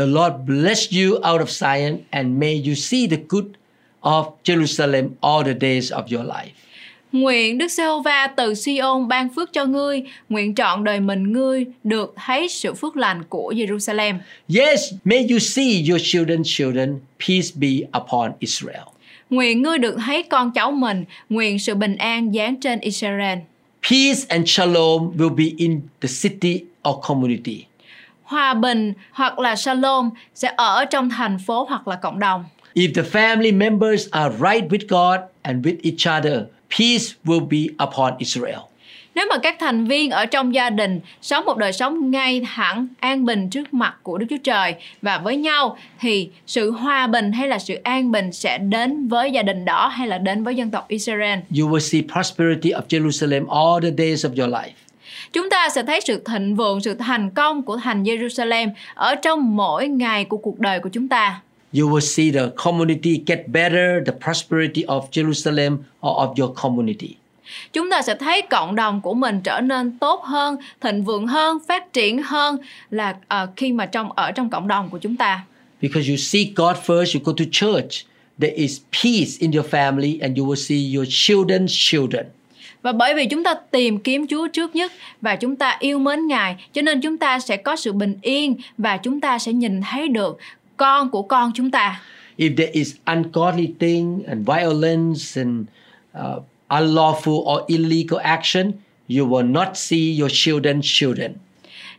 [0.00, 3.44] The Lord bless you out of Zion and may you see the good
[4.02, 6.52] of Jerusalem all the days of your life.
[7.12, 12.14] Nguyện Đức Giê-hô-va từ Sion ban phước cho ngươi, nguyện trọn đời mình ngươi được
[12.26, 14.14] thấy sự phước lành của Jerusalem.
[14.56, 16.98] Yes, may you see your children's children.
[17.28, 18.84] Peace be upon Israel.
[19.30, 23.38] Nguyện ngươi được thấy con cháu mình, nguyện sự bình an giáng trên Israel.
[23.90, 27.69] Peace and shalom will be in the city or community.
[28.30, 32.44] Hòa bình hoặc là shalom sẽ ở trong thành phố hoặc là cộng đồng.
[32.74, 36.42] If the family members are right with God and with each other,
[36.78, 38.58] peace will be upon Israel.
[39.14, 42.86] Nếu mà các thành viên ở trong gia đình sống một đời sống ngay thẳng,
[43.00, 47.32] an bình trước mặt của Đức Chúa Trời và với nhau thì sự hòa bình
[47.32, 50.56] hay là sự an bình sẽ đến với gia đình đó hay là đến với
[50.56, 51.38] dân tộc Israel.
[51.58, 54.79] You will see prosperity of Jerusalem all the days of your life.
[55.32, 59.56] Chúng ta sẽ thấy sự thịnh vượng, sự thành công của thành Jerusalem ở trong
[59.56, 61.40] mỗi ngày của cuộc đời của chúng ta.
[61.78, 67.14] You will see the community get better, the prosperity of Jerusalem or of your community.
[67.72, 71.58] Chúng ta sẽ thấy cộng đồng của mình trở nên tốt hơn, thịnh vượng hơn,
[71.68, 72.58] phát triển hơn
[72.90, 75.44] là ờ, khi mà trong ở trong cộng đồng của chúng ta.
[75.80, 78.06] Because you seek God first, you go to church.
[78.40, 82.26] There is peace in your family and you will see your children's children.
[82.82, 86.26] Và bởi vì chúng ta tìm kiếm Chúa trước nhất và chúng ta yêu mến
[86.26, 89.80] Ngài, cho nên chúng ta sẽ có sự bình yên và chúng ta sẽ nhìn
[89.90, 90.38] thấy được
[90.76, 92.02] con của con chúng ta.
[92.36, 95.66] If there is ungodly thing and violence and
[96.18, 98.72] uh, unlawful or illegal action,
[99.08, 101.32] you will not see your children's children.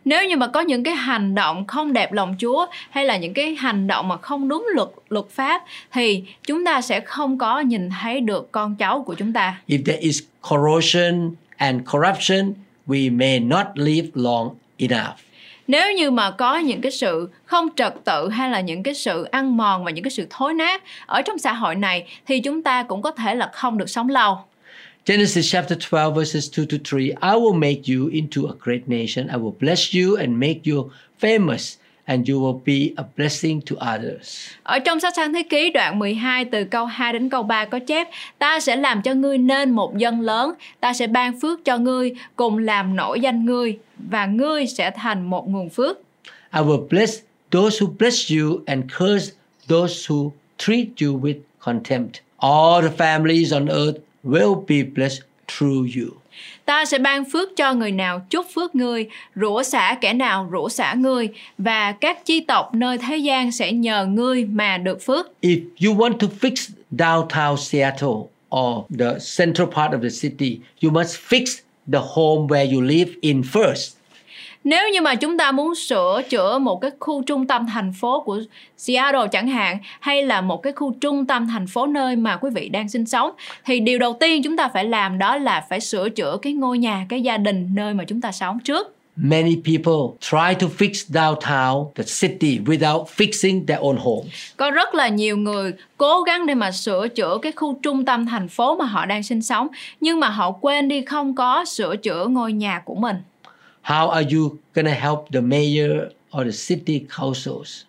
[0.06, 3.34] Nếu như mà có những cái hành động không đẹp lòng Chúa hay là những
[3.34, 5.62] cái hành động mà không đúng luật luật pháp
[5.92, 9.62] thì chúng ta sẽ không có nhìn thấy được con cháu của chúng ta.
[9.68, 12.54] If there is corrosion and corruption,
[12.88, 15.16] we may not live long enough.
[15.68, 19.24] Nếu như mà có những cái sự không trật tự hay là những cái sự
[19.24, 22.64] ăn mòn và những cái sự thối nát ở trong xã hội này thì chúng
[22.64, 24.38] ta cũng có thể là không được sống lâu.
[25.04, 29.32] Genesis chapter 12, verses 2 to 3 I will make you into a great nation.
[29.32, 33.76] I will bless you and make you famous, and you will be a blessing to
[33.78, 34.50] others.
[34.64, 37.80] Ở trong sách Sáng Thế Ký đoạn 12 từ câu 2 đến câu 3 có
[37.80, 38.08] chép
[38.40, 42.12] Ta sẽ làm cho ngươi nên một dân lớn Ta sẽ ban phước cho ngươi
[42.36, 43.78] Cùng làm nổi danh ngươi
[44.10, 46.02] Và ngươi sẽ thành một nguồn phước
[46.54, 47.20] I will bless
[47.52, 49.32] those who bless you and curse
[49.68, 52.22] those who treat you with contempt.
[52.38, 56.22] All the families on earth will be blessed through you.
[56.66, 60.70] Ta sẽ ban phước cho người nào chúc phước ngươi Rủa xả kẻ nào rủa
[60.70, 65.28] xả ngươi Và các chi tộc nơi thế gian sẽ nhờ ngươi mà được phước
[65.42, 70.92] If you want to fix downtown Seattle or the central part of the city, you
[70.92, 74.01] must fix the home where you live in first.
[74.63, 78.21] Nếu như mà chúng ta muốn sửa chữa một cái khu trung tâm thành phố
[78.21, 78.41] của
[78.78, 82.50] Seattle chẳng hạn hay là một cái khu trung tâm thành phố nơi mà quý
[82.56, 83.32] vị đang sinh sống
[83.65, 86.78] thì điều đầu tiên chúng ta phải làm đó là phải sửa chữa cái ngôi
[86.78, 88.95] nhà, cái gia đình nơi mà chúng ta sống trước.
[89.15, 94.32] Many people try to fix downtown the city without fixing their own homes.
[94.58, 98.26] Có rất là nhiều người cố gắng để mà sửa chữa cái khu trung tâm
[98.26, 99.67] thành phố mà họ đang sinh sống
[100.02, 103.15] nhưng mà họ quên đi không có sửa chữa ngôi nhà của mình.
[103.84, 107.84] How are you going to help the mayor or the city councils?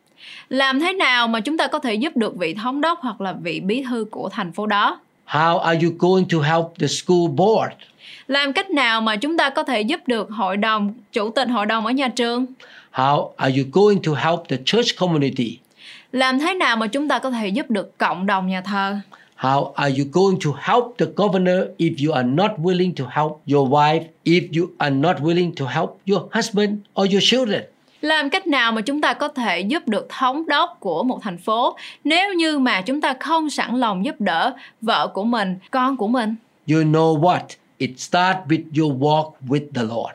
[0.48, 3.32] Làm thế nào mà chúng ta có thể giúp được vị thống đốc hoặc là
[3.32, 5.00] vị bí thư của thành phố đó?
[5.26, 7.72] How are you going to help the school board?
[8.28, 11.66] Làm cách nào mà chúng ta có thể giúp được hội đồng, chủ tịch hội
[11.66, 12.46] đồng ở nhà trường?
[12.92, 15.58] How are you going to help the church community?
[16.12, 18.96] Làm thế nào mà chúng ta có thể giúp được cộng đồng nhà thờ?
[19.42, 23.42] How are you going to help the governor if you are not willing to help
[23.46, 27.62] your wife, if you are not willing to help your husband or your children?
[28.00, 31.38] Làm cách nào mà chúng ta có thể giúp được thống đốc của một thành
[31.38, 35.96] phố nếu như mà chúng ta không sẵn lòng giúp đỡ vợ của mình, con
[35.96, 36.34] của mình?
[36.70, 37.44] You know what?
[37.78, 40.14] It starts with your walk with the Lord.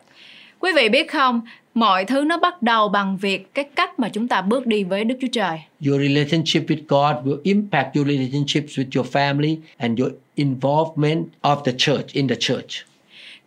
[0.60, 1.42] Quý vị biết không,
[1.78, 5.04] mọi thứ nó bắt đầu bằng việc cái cách mà chúng ta bước đi với
[5.04, 5.60] Đức Chúa Trời.
[5.88, 11.64] Your relationship with God will impact your relationships with your family and your involvement of
[11.64, 12.86] the church in the church.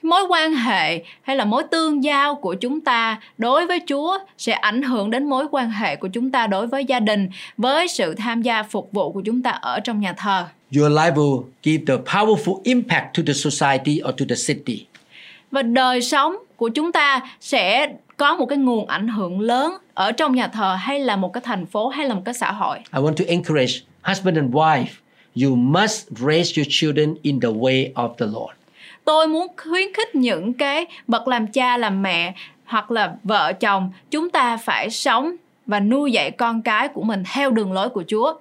[0.03, 4.53] Mối quan hệ hay là mối tương giao của chúng ta đối với Chúa sẽ
[4.53, 8.15] ảnh hưởng đến mối quan hệ của chúng ta đối với gia đình, với sự
[8.15, 10.45] tham gia phục vụ của chúng ta ở trong nhà thờ.
[10.77, 14.87] Your life will give the powerful impact to the society or to the city.
[15.51, 20.13] Và đời sống của chúng ta sẽ có một cái nguồn ảnh hưởng lớn ở
[20.13, 22.79] trong nhà thờ hay là một cái thành phố hay là một cái xã hội.
[22.79, 24.87] I want to encourage husband and wife.
[25.43, 28.53] You must raise your children in the way of the Lord.
[29.05, 32.35] Tôi muốn khuyến khích những cái bậc làm cha làm mẹ
[32.65, 35.37] hoặc là vợ chồng chúng ta phải sống
[35.67, 38.35] và nuôi dạy con cái của mình theo đường lối của Chúa.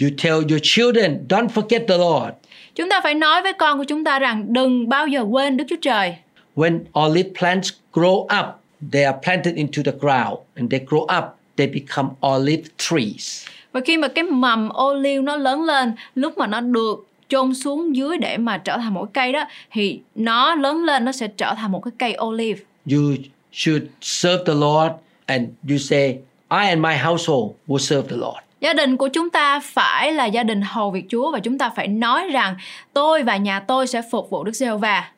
[0.00, 2.34] You tell your children, don't forget the Lord.
[2.74, 5.64] Chúng ta phải nói với con của chúng ta rằng đừng bao giờ quên Đức
[5.68, 6.16] Chúa Trời.
[6.58, 8.46] When olive plants grow up,
[8.92, 11.24] they are planted into the ground and they grow up,
[11.56, 13.46] they become olive trees.
[13.72, 17.54] Và khi mà cái mầm ô liu nó lớn lên, lúc mà nó được chôn
[17.54, 21.28] xuống dưới để mà trở thành một cây đó thì nó lớn lên nó sẽ
[21.28, 22.60] trở thành một cái cây olive.
[22.92, 23.14] You
[23.52, 24.92] should serve the Lord
[25.26, 26.08] and you say,
[26.50, 28.38] I and my household will serve the Lord.
[28.60, 31.70] Gia đình của chúng ta phải là gia đình hầu việc Chúa và chúng ta
[31.76, 32.56] phải nói rằng
[32.92, 35.10] tôi và nhà tôi sẽ phục vụ Đức Giê-hô-va.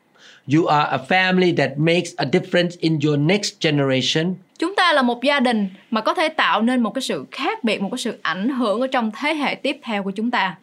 [0.47, 4.35] You are a family that makes a difference in your next generation.
[4.59, 7.65] Chúng ta là một gia đình mà có thể tạo nên một cái sự khác
[7.65, 10.57] biệt, một cái sự ảnh hưởng ở trong thế hệ tiếp theo của chúng ta.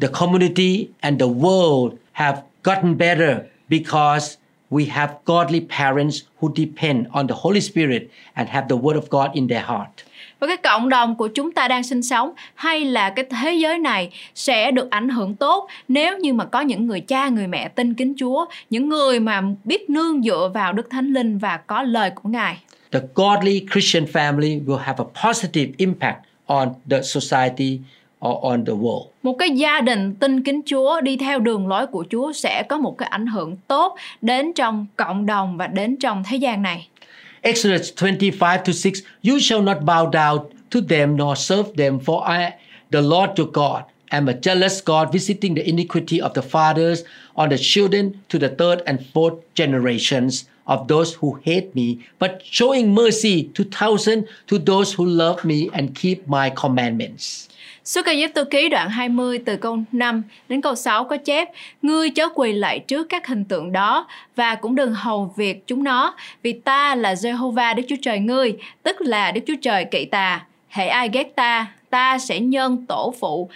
[0.00, 3.36] The community and the world have gotten better
[3.68, 4.36] because
[4.70, 8.02] we have godly parents who depend on the Holy Spirit
[8.34, 10.04] and have the Word of God in their heart.
[10.40, 13.78] Và cái cộng đồng của chúng ta đang sinh sống hay là cái thế giới
[13.78, 17.68] này sẽ được ảnh hưởng tốt nếu như mà có những người cha, người mẹ
[17.68, 21.82] tin kính Chúa, những người mà biết nương dựa vào Đức Thánh Linh và có
[21.82, 22.58] lời của Ngài.
[22.92, 27.78] The godly Christian family will have a positive impact on the society
[28.28, 29.06] or on the world.
[29.22, 32.78] Một cái gia đình tin kính Chúa đi theo đường lối của Chúa sẽ có
[32.78, 36.88] một cái ảnh hưởng tốt đến trong cộng đồng và đến trong thế gian này.
[37.44, 42.26] Exodus 25 to 6 You shall not bow down to them nor serve them, for
[42.26, 42.56] I,
[42.90, 47.04] the Lord your God, am a jealous God, visiting the iniquity of the fathers
[47.36, 52.42] on the children to the third and fourth generations of those who hate me, but
[52.42, 57.50] showing mercy to thousands to those who love me and keep my commandments.
[57.84, 61.48] Xuất Ai tư ký đoạn 20 từ câu 5 đến câu 6 có chép
[61.82, 65.84] Ngươi chớ quỳ lại trước các hình tượng đó và cũng đừng hầu việc chúng
[65.84, 70.04] nó vì ta là Jehovah Đức Chúa Trời ngươi tức là Đức Chúa Trời kỵ
[70.04, 73.50] tà hễ ai ghét ta ta sẽ nhân tổ phụ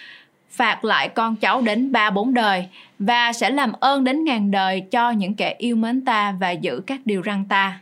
[0.51, 2.64] phạt lại con cháu đến ba bốn đời
[2.99, 6.81] và sẽ làm ơn đến ngàn đời cho những kẻ yêu mến ta và giữ
[6.87, 7.81] các điều răn ta.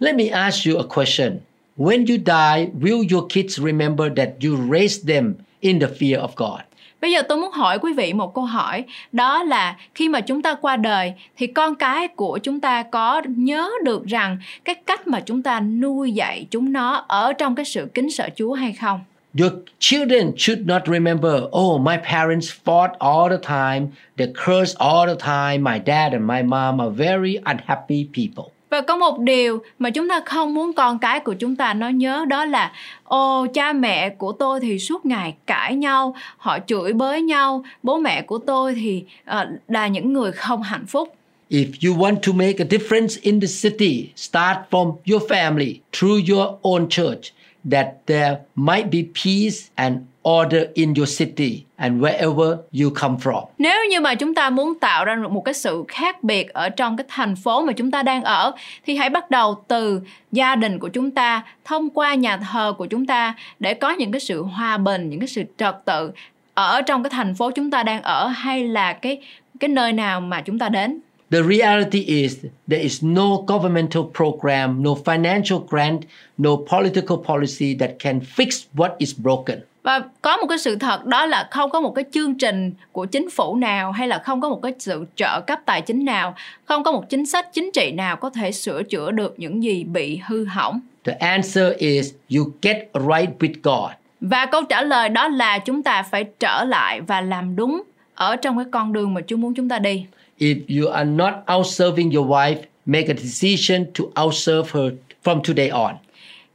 [0.00, 1.38] Let me ask you a question.
[1.76, 5.34] When you die, will your kids remember that you raised them
[5.66, 6.60] in the fear of God?
[7.00, 10.42] Bây giờ tôi muốn hỏi quý vị một câu hỏi Đó là khi mà chúng
[10.42, 15.06] ta qua đời Thì con cái của chúng ta có nhớ được rằng Cái cách
[15.06, 18.72] mà chúng ta nuôi dạy chúng nó Ở trong cái sự kính sợ Chúa hay
[18.72, 19.00] không?
[19.38, 25.06] Your children should not remember, oh, my parents fought all the time, they cursed all
[25.06, 28.55] the time, my dad and my mom are very unhappy people.
[28.76, 31.88] Và có một điều mà chúng ta không muốn con cái của chúng ta nó
[31.88, 32.72] nhớ đó là
[33.04, 37.98] Ồ cha mẹ của tôi thì suốt ngày cãi nhau, họ chửi bới nhau Bố
[37.98, 41.14] mẹ của tôi thì uh, là những người không hạnh phúc.
[41.50, 46.30] If you want to make a difference in the city, start from your family through
[46.30, 47.32] your own church,
[47.70, 53.44] that there might be peace and order in your city and wherever you come from.
[53.58, 56.96] Nếu như mà chúng ta muốn tạo ra một cái sự khác biệt ở trong
[56.96, 58.52] cái thành phố mà chúng ta đang ở
[58.86, 60.00] thì hãy bắt đầu từ
[60.32, 64.12] gia đình của chúng ta thông qua nhà thờ của chúng ta để có những
[64.12, 66.12] cái sự hòa bình, những cái sự trật tự
[66.54, 69.20] ở trong cái thành phố chúng ta đang ở hay là cái
[69.60, 71.00] cái nơi nào mà chúng ta đến.
[71.30, 76.00] The reality is there is no governmental program, no financial grant,
[76.38, 79.60] no political policy that can fix what is broken.
[79.82, 83.04] Và có một cái sự thật đó là không có một cái chương trình của
[83.04, 86.34] chính phủ nào hay là không có một cái sự trợ cấp tài chính nào,
[86.64, 89.84] không có một chính sách chính trị nào có thể sửa chữa được những gì
[89.84, 90.80] bị hư hỏng.
[91.04, 93.90] The answer is you get right with God.
[94.20, 97.82] Và câu trả lời đó là chúng ta phải trở lại và làm đúng
[98.16, 100.06] ở trong cái con đường mà Chúa muốn chúng ta đi.
[100.38, 102.56] If you are not outserving your wife,
[102.86, 104.92] make a decision to outserve her
[105.24, 105.94] from today on.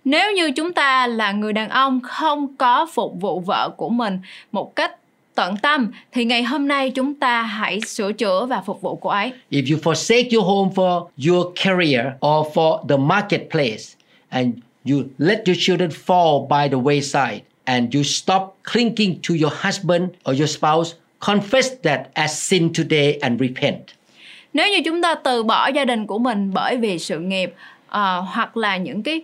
[0.05, 4.19] Nếu như chúng ta là người đàn ông không có phục vụ vợ của mình
[4.51, 4.91] một cách
[5.35, 9.09] tận tâm thì ngày hôm nay chúng ta hãy sửa chữa và phục vụ cô
[9.09, 9.31] ấy.
[9.51, 13.83] If you forsake your home for your career or for the marketplace,
[14.29, 14.53] and
[14.89, 18.41] you let your children fall by the wayside and you stop
[18.73, 23.81] clinging to your husband or your spouse, confess that as sin today and repent.
[24.53, 27.53] nếu như chúng ta từ bỏ gia đình của mình bởi vì sự nghiệp
[27.89, 29.21] ờ, hoặc là những cái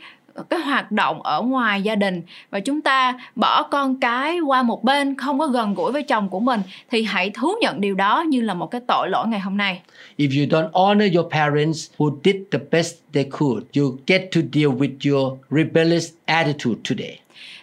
[0.49, 4.83] cái hoạt động ở ngoài gia đình và chúng ta bỏ con cái qua một
[4.83, 8.23] bên không có gần gũi với chồng của mình thì hãy thú nhận điều đó
[8.27, 9.81] như là một cái tội lỗi ngày hôm nay
[10.17, 14.41] If you don't honor your parents who did the best they could, you get to
[14.53, 17.19] deal with your rebellious attitude today.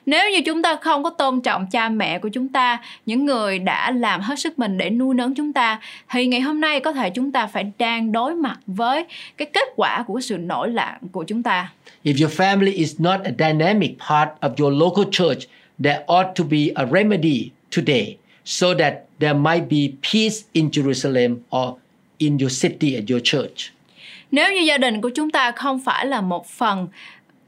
[0.07, 3.59] Nếu như chúng ta không có tôn trọng cha mẹ của chúng ta những người
[3.59, 5.81] đã làm hết sức mình để nuôi nấng chúng ta
[6.11, 9.05] thì ngày hôm nay có thể chúng ta phải đang đối mặt với
[9.37, 11.73] cái kết quả của sự nổi loạn của chúng ta
[12.05, 15.49] If your family is not a dynamic part of your local church,
[15.85, 21.37] there ought to be a remedy today so that there might be peace in Jerusalem
[21.51, 21.79] or
[22.19, 23.73] in your city and your church.
[24.31, 26.89] Nếu như gia đình của chúng ta không phải là một phần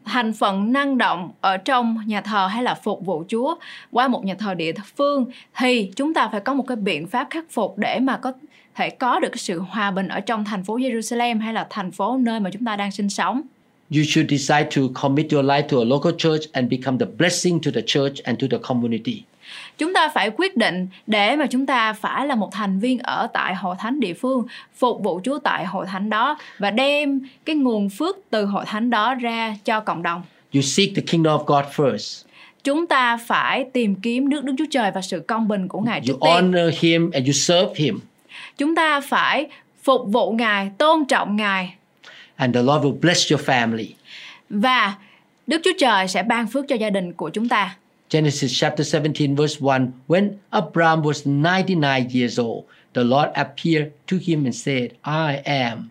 [0.07, 3.55] thành phần năng động ở trong nhà thờ hay là phục vụ Chúa
[3.91, 5.27] qua một nhà thờ địa phương
[5.59, 8.33] thì chúng ta phải có một cái biện pháp khắc phục để mà có
[8.75, 11.91] thể có được cái sự hòa bình ở trong thành phố Jerusalem hay là thành
[11.91, 13.43] phố nơi mà chúng ta đang sinh sống.
[13.91, 17.61] You should decide to commit your life to a local church and become the blessing
[17.63, 19.23] to the church and to the community.
[19.79, 23.27] Chúng ta phải quyết định để mà chúng ta phải là một thành viên ở
[23.33, 24.47] tại hội thánh địa phương,
[24.77, 28.91] phục vụ Chúa tại hội thánh đó và đem cái nguồn phước từ hội thánh
[28.91, 30.23] đó ra cho cộng đồng.
[30.55, 32.25] You seek the kingdom of God first.
[32.65, 35.99] Chúng ta phải tìm kiếm nước Đức Chúa Trời và sự công bình của Ngài
[35.99, 36.33] You trước tiên.
[36.33, 37.99] honor Him and you serve Him,
[38.59, 39.47] Chúng ta phải
[39.83, 41.75] phục vụ Ngài, tôn trọng Ngài
[42.37, 43.87] and the Lord will bless your family.
[44.51, 44.95] và
[45.47, 47.77] Đức Chúa Trời sẽ ban phước cho gia đình của chúng ta.
[48.09, 54.17] Genesis chapter 17, verse 1 When Abram was 99 years old, the Lord appeared to
[54.17, 55.91] him and said, I am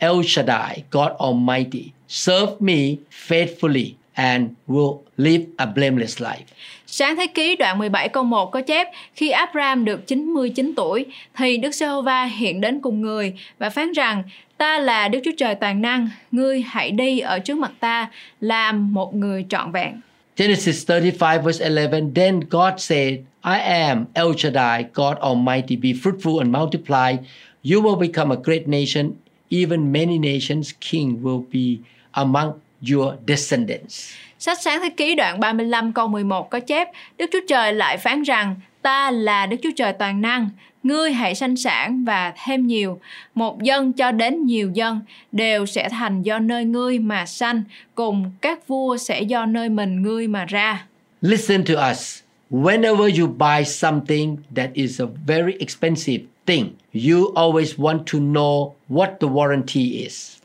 [0.00, 1.94] El Shaddai, God Almighty.
[2.06, 6.44] Serve me faithfully and will live a blameless life.
[6.86, 11.06] Sáng thế ký đoạn 17 câu 1 có chép Khi Abraham được 99 tuổi
[11.36, 14.22] thì Đức Giê-hô-va hiện đến cùng người và phán rằng
[14.58, 18.08] Ta là Đức Chúa Trời toàn năng, ngươi hãy đi ở trước mặt ta
[18.40, 20.00] làm một người trọn vẹn.
[20.36, 25.76] Genesis 35, verse 11 Then God said, I am El Shaddai, God Almighty.
[25.76, 27.18] Be fruitful and multiply.
[27.62, 29.18] You will become a great nation.
[29.50, 31.82] Even many nations, king will be
[32.14, 34.14] among your descendants.
[34.38, 38.22] Sách sáng thế ký đoạn 35 câu 11 có chép Đức Chúa Trời lại phán
[38.22, 40.48] rằng Ta là Đức Chúa Trời toàn năng
[40.84, 42.98] Ngươi hãy sanh sản và thêm nhiều
[43.34, 45.00] Một dân cho đến nhiều dân
[45.32, 47.62] Đều sẽ thành do nơi ngươi mà sanh
[47.94, 50.86] Cùng các vua sẽ do nơi mình ngươi mà ra
[51.20, 52.20] Listen to us.
[52.50, 58.72] Whenever you buy something that is a very expensive thing, you always want to know
[58.88, 60.36] what the warranty is.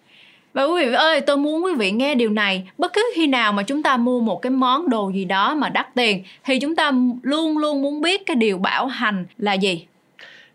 [0.53, 2.69] Và quý vị ơi, tôi muốn quý vị nghe điều này.
[2.77, 5.69] Bất cứ khi nào mà chúng ta mua một cái món đồ gì đó mà
[5.69, 9.85] đắt tiền thì chúng ta luôn luôn muốn biết cái điều bảo hành là gì.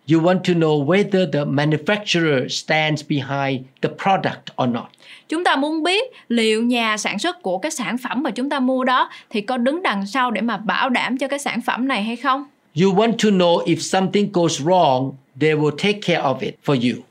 [0.06, 4.84] You want to know whether the manufacturer stands behind the product or not.
[5.28, 8.60] Chúng ta muốn biết liệu nhà sản xuất của cái sản phẩm mà chúng ta
[8.60, 11.88] mua đó thì có đứng đằng sau để mà bảo đảm cho cái sản phẩm
[11.88, 12.44] này hay không?
[12.82, 16.90] You want to know if something goes wrong, they will take care of it for
[16.92, 17.02] you.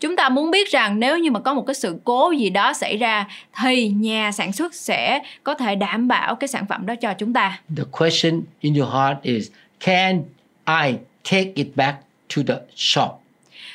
[0.00, 2.72] Chúng ta muốn biết rằng nếu như mà có một cái sự cố gì đó
[2.72, 3.26] xảy ra
[3.62, 7.32] thì nhà sản xuất sẽ có thể đảm bảo cái sản phẩm đó cho chúng
[7.32, 7.60] ta.
[7.76, 10.22] The question in your heart is Can
[10.66, 10.92] I
[11.30, 12.05] take it back
[12.36, 13.10] to the shop?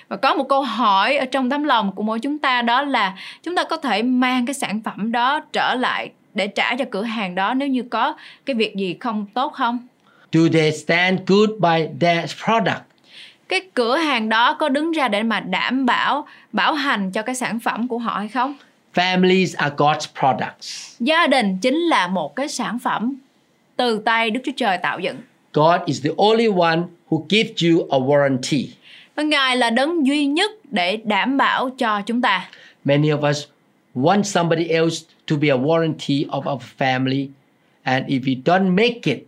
[0.08, 3.18] Và có một câu hỏi ở trong tấm lòng của mỗi chúng ta đó là
[3.44, 7.04] chúng ta có thể mang cái sản phẩm đó trở lại để trả cho cửa
[7.04, 9.88] hàng đó nếu như có cái việc gì không tốt không?
[10.32, 12.82] Do they stand good by their product?
[13.48, 17.36] Cái cửa hàng đó có đứng ra để mà đảm bảo bảo hành cho cái
[17.36, 18.56] sản phẩm của họ hay không?
[18.94, 20.96] Families are God's products.
[21.00, 23.16] Gia đình chính là một cái sản phẩm
[23.76, 25.18] từ tay Đức Chúa Trời tạo dựng.
[25.54, 28.68] God is the only one who gives you a warranty.
[29.16, 32.50] Và Ngài là đấng duy nhất để đảm bảo cho chúng ta.
[32.86, 33.44] Many of us
[33.96, 34.98] want somebody else
[35.30, 37.28] to be a warranty of our family,
[37.84, 39.24] and if we don't make it,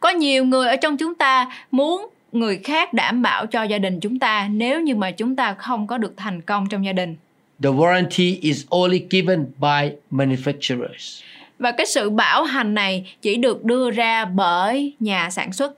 [0.00, 4.00] Có nhiều người ở trong chúng ta muốn người khác đảm bảo cho gia đình
[4.00, 7.16] chúng ta nếu như mà chúng ta không có được thành công trong gia đình.
[7.62, 11.22] the warranty is only given by manufacturers.
[11.58, 15.72] Và cái sự bảo hành này chỉ được đưa ra bởi nhà sản xuất.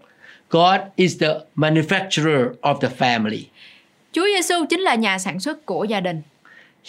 [0.51, 3.43] God is the manufacturer of the family.
[4.13, 6.23] Chúa Giêsu chính là nhà sản xuất của gia đình.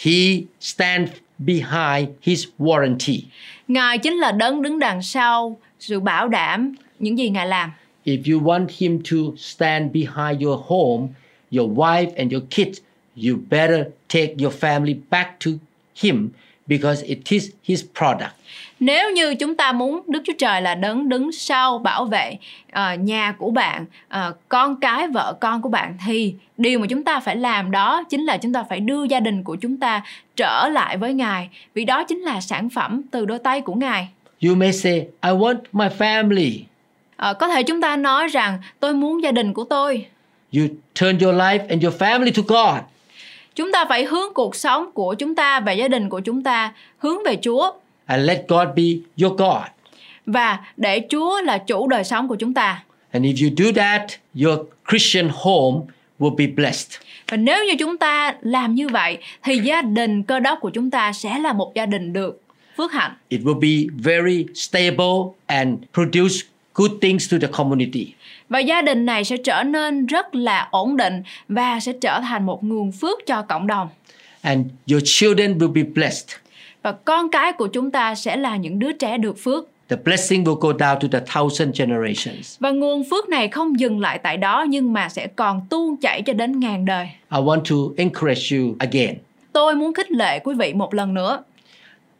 [0.02, 3.20] He stands behind his warranty.
[3.68, 7.72] Ngài chính là đấng đứng đằng sau sự bảo đảm những gì Ngài làm.
[8.04, 11.08] If you want him to stand behind your home,
[11.58, 12.78] your wife and your kids,
[13.16, 15.50] you better take your family back to
[16.02, 16.28] him
[16.70, 18.34] because it is His product.
[18.80, 22.36] Nếu như chúng ta muốn Đức Chúa Trời là đấng đứng sau bảo vệ
[22.72, 27.04] ờ, nhà của bạn, ờ, con cái vợ con của bạn thì điều mà chúng
[27.04, 30.02] ta phải làm đó chính là chúng ta phải đưa gia đình của chúng ta
[30.36, 34.08] trở lại với Ngài, vì đó chính là sản phẩm từ đôi tay của Ngài.
[34.46, 36.58] You may say, I want my family.
[37.16, 40.06] Ờ, có thể chúng ta nói rằng tôi muốn gia đình của tôi.
[40.56, 40.62] You
[41.00, 42.82] turn your life and your family to God.
[43.54, 46.72] Chúng ta phải hướng cuộc sống của chúng ta và gia đình của chúng ta
[46.98, 47.72] hướng về Chúa
[48.10, 48.82] and let God be
[49.22, 49.62] your God.
[50.26, 52.82] và để Chúa là chủ đời sống của chúng ta.
[53.12, 54.02] And if you do that,
[54.44, 54.58] your
[54.88, 55.78] Christian home
[56.18, 56.88] will be blessed.
[57.28, 60.90] Và nếu như chúng ta làm như vậy thì gia đình cơ đốc của chúng
[60.90, 62.42] ta sẽ là một gia đình được
[62.76, 66.34] phước hạnh It will be very stable and produce
[66.74, 68.12] good things to the community.
[68.48, 72.46] và gia đình này sẽ trở nên rất là ổn định và sẽ trở thành
[72.46, 73.88] một nguồn phước cho cộng đồng.
[74.42, 76.28] And your children will be blessed.
[76.82, 79.68] Và con cái của chúng ta sẽ là những đứa trẻ được phước.
[79.88, 82.58] The blessing will go down to the thousand generations.
[82.60, 86.22] Và nguồn phước này không dừng lại tại đó nhưng mà sẽ còn tuôn chảy
[86.22, 87.08] cho đến ngàn đời.
[87.30, 89.14] I want to encourage you again.
[89.52, 91.42] Tôi muốn khích lệ quý vị một lần nữa.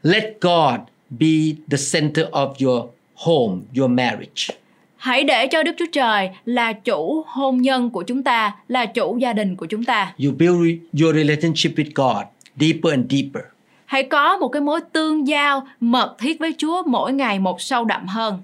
[0.02, 0.80] Let God
[1.10, 1.26] be
[1.70, 4.54] the center of your home, your marriage.
[4.96, 9.18] Hãy để cho Đức Chúa Trời là chủ hôn nhân của chúng ta, là chủ
[9.18, 10.14] gia đình của chúng ta.
[10.24, 12.24] You build your relationship with God
[12.60, 13.42] deeper and deeper.
[13.90, 17.84] Hãy có một cái mối tương giao mật thiết với Chúa mỗi ngày một sâu
[17.84, 18.38] đậm hơn.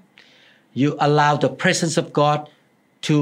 [0.75, 2.47] You allow the presence of God
[3.09, 3.15] to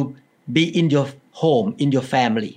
[0.48, 2.52] be in your home, in your family.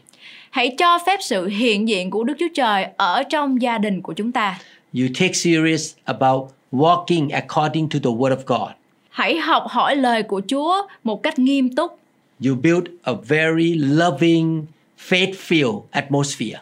[0.50, 4.12] Hãy cho phép sự hiện diện của Đức Chúa Trời ở trong gia đình của
[4.12, 4.58] chúng ta.
[4.94, 8.70] You take serious about walking according to the word of God.
[9.10, 11.98] Hãy học hỏi lời của Chúa một cách nghiêm túc
[12.46, 14.66] You build a very loving,
[15.08, 16.58] faith-filled atmosphere.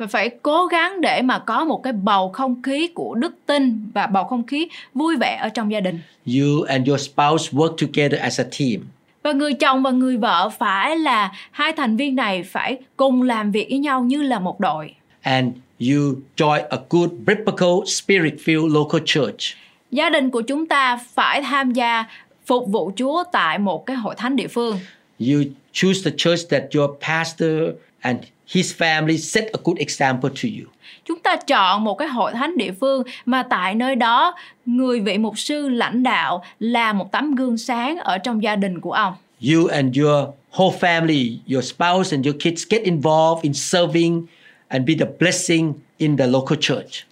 [0.00, 3.90] Và phải cố gắng để mà có một cái bầu không khí của đức tin
[3.94, 5.98] và bầu không khí vui vẻ ở trong gia đình.
[6.26, 8.80] You and your spouse work together as a team.
[9.22, 13.50] Và người chồng và người vợ phải là hai thành viên này phải cùng làm
[13.50, 14.94] việc với nhau như là một đội.
[15.20, 19.56] And you join a good biblical spirit-filled local church.
[19.90, 22.04] Gia đình của chúng ta phải tham gia
[22.46, 24.78] phục vụ Chúa tại một cái hội thánh địa phương.
[25.18, 25.38] You
[25.72, 27.52] choose the church that your pastor
[28.00, 28.18] and
[28.50, 30.70] his family set a good example to you.
[31.04, 34.34] Chúng ta chọn một cái hội thánh địa phương mà tại nơi đó
[34.66, 38.80] người vị mục sư lãnh đạo là một tấm gương sáng ở trong gia đình
[38.80, 39.14] của ông.
[39.52, 44.26] You and your whole family, your spouse and your kids get involved in serving
[44.68, 47.06] and be the blessing in the local church.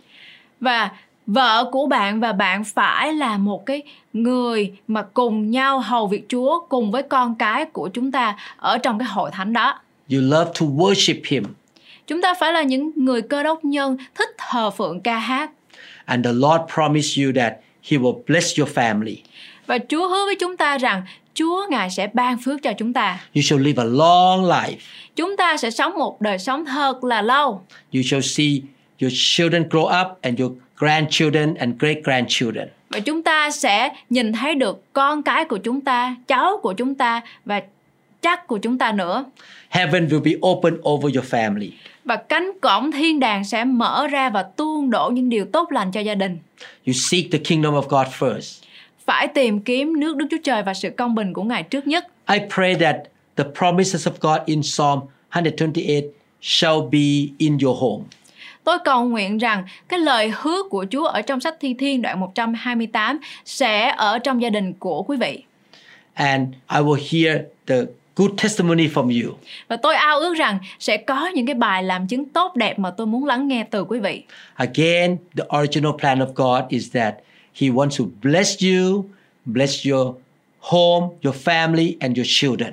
[0.61, 0.91] Và
[1.27, 3.83] vợ của bạn và bạn phải là một cái
[4.13, 8.79] người mà cùng nhau hầu việc Chúa cùng với con cái của chúng ta ở
[8.79, 9.81] trong cái hội thánh đó.
[10.11, 11.45] You love to worship him.
[12.07, 15.51] Chúng ta phải là những người cơ đốc nhân thích thờ phượng ca hát
[16.05, 17.53] And the Lord promised you that
[17.91, 19.17] he will bless your family.
[19.67, 21.03] và Chúa hứa với chúng ta rằng
[21.35, 23.21] Chúa Ngài sẽ ban phước cho chúng ta.
[23.35, 24.77] You shall live a long life.
[25.17, 27.63] Chúng ta sẽ sống một đời sống thật là lâu
[27.95, 28.61] You shall see
[29.01, 32.69] your children grow up and your grandchildren and great grandchildren.
[32.91, 36.95] và chúng ta sẽ nhìn thấy được con cái của chúng ta, cháu của chúng
[36.95, 37.63] ta và
[38.23, 39.25] chắc của chúng ta nữa.
[39.69, 41.71] Heaven will be open over your family.
[42.05, 45.93] Và cánh cổng thiên đàng sẽ mở ra và tuôn đổ những điều tốt lành
[45.93, 46.39] cho gia đình.
[46.87, 48.63] You seek the kingdom of God first.
[49.07, 52.07] Phải tìm kiếm nước Đức Chúa Trời và sự công bình của Ngài trước nhất.
[52.31, 52.97] I pray that
[53.37, 55.01] the promises of God in Psalm
[55.31, 56.11] 128
[56.41, 58.05] shall be in your home.
[58.65, 62.21] Tôi cầu nguyện rằng cái lời hứa của Chúa ở trong sách Thi Thiên đoạn
[62.21, 65.43] 128 sẽ ở trong gia đình của quý vị.
[66.15, 67.77] And I will hear the
[68.19, 69.35] good testimony from you.
[69.69, 72.91] Và tôi ao ước rằng sẽ có những cái bài làm chứng tốt đẹp mà
[72.91, 74.23] tôi muốn lắng nghe từ quý vị.
[74.55, 77.15] Again, the original plan of God is that
[77.55, 79.05] He wants to bless you,
[79.45, 80.17] bless your
[80.61, 82.73] home, your family, and your children.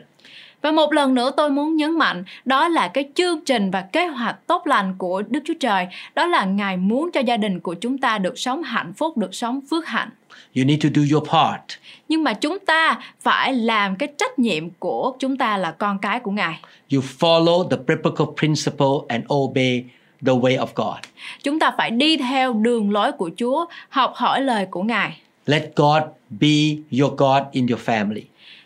[0.62, 4.08] Và một lần nữa tôi muốn nhấn mạnh đó là cái chương trình và kế
[4.08, 5.88] hoạch tốt lành của Đức Chúa Trời.
[6.16, 9.36] Đó là Ngài muốn cho gia đình của chúng ta được sống hạnh phúc, được
[9.36, 10.10] sống phước hạnh.
[10.58, 11.62] You need to do your part.
[12.10, 16.20] Nhưng mà chúng ta phải làm cái trách nhiệm của chúng ta là con cái
[16.20, 16.60] của Ngài.
[16.94, 19.84] You follow the biblical principle and obey
[20.26, 20.98] the way of God.
[21.44, 25.18] Chúng ta phải đi theo đường lối của Chúa, học hỏi lời của Ngài.
[25.46, 28.22] Let God be your God in your family.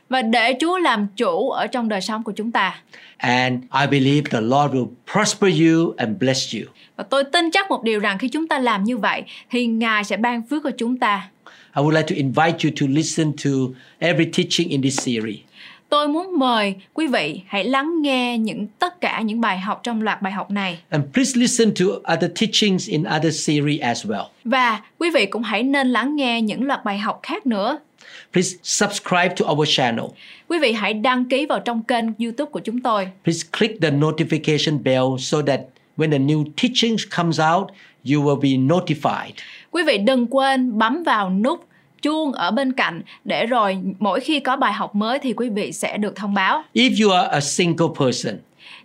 [0.09, 2.81] Và để Chúa làm chủ ở trong đời sống của chúng ta.
[3.17, 6.61] And I believe the Lord will prosper you and bless you.
[6.95, 10.03] Và tôi tin chắc một điều rằng khi chúng ta làm như vậy thì Ngài
[10.03, 11.29] sẽ ban phước cho chúng ta.
[11.79, 15.37] I would like to invite you to listen to every teaching in this series.
[15.89, 20.01] tôi muốn mời quý vị hãy lắng nghe những tất cả những bài học trong
[20.01, 24.23] loạt bài học này And please listen to other teachings in other series as well.
[24.45, 27.79] và quý vị cũng hãy nên lắng nghe những loạt bài học khác nữa.
[28.33, 30.05] Please subscribe to our channel.
[30.47, 33.07] Quý vị hãy đăng ký vào trong kênh YouTube của chúng tôi.
[33.23, 35.59] Please click the notification bell so that
[35.97, 37.67] when the new teachings comes out,
[38.05, 39.31] you will be notified.
[39.71, 41.68] Quý vị đừng quên bấm vào nút
[42.01, 45.71] chuông ở bên cạnh để rồi mỗi khi có bài học mới thì quý vị
[45.71, 46.63] sẽ được thông báo.
[46.73, 48.35] If you are a single person,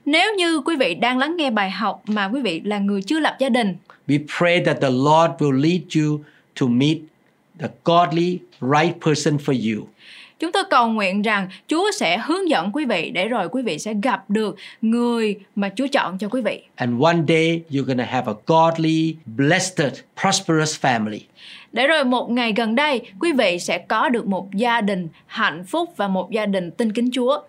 [0.05, 3.21] Nếu như quý vị đang lắng nghe bài học mà quý vị là người chưa
[3.21, 3.75] lập gia đình,
[4.09, 6.21] we pray that the Lord will lead you
[6.61, 6.99] to meet
[7.59, 9.87] the godly, right person for you.
[10.39, 13.79] Chúng tôi cầu nguyện rằng Chúa sẽ hướng dẫn quý vị để rồi quý vị
[13.79, 16.63] sẽ gặp được người mà Chúa chọn cho quý vị.
[16.75, 21.21] And one day you're to have a godly, blessed, prosperous family.
[21.73, 25.65] Để rồi một ngày gần đây, quý vị sẽ có được một gia đình hạnh
[25.65, 27.41] phúc và một gia đình tin kính Chúa.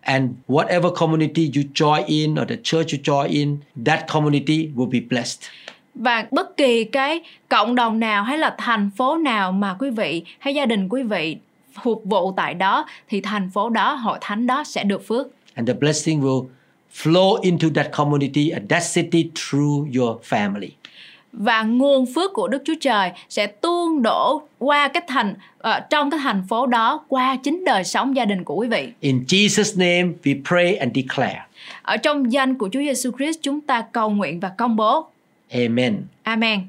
[0.00, 3.56] And whatever community you join in or the church you join in,
[3.86, 5.40] that community will be blessed.
[5.94, 10.22] Và bất kỳ cái cộng đồng nào hay là thành phố nào mà quý vị
[10.38, 11.36] hay gia đình quý vị
[11.82, 15.26] phục vụ tại đó thì thành phố đó, hội thánh đó sẽ được phước.
[15.54, 16.46] And the blessing will
[16.94, 20.68] flow into that community and that city through your family.
[21.32, 26.10] và nguồn phước của Đức Chúa Trời sẽ tuôn đổ qua cái thành ở trong
[26.10, 28.88] cái thành phố đó qua chính đời sống gia đình của quý vị.
[29.00, 31.42] In Jesus' name, we pray and declare.
[31.82, 35.06] Ở trong danh của Chúa Giêsu Christ chúng ta cầu nguyện và công bố.
[35.50, 36.02] Amen.
[36.22, 36.60] Amen.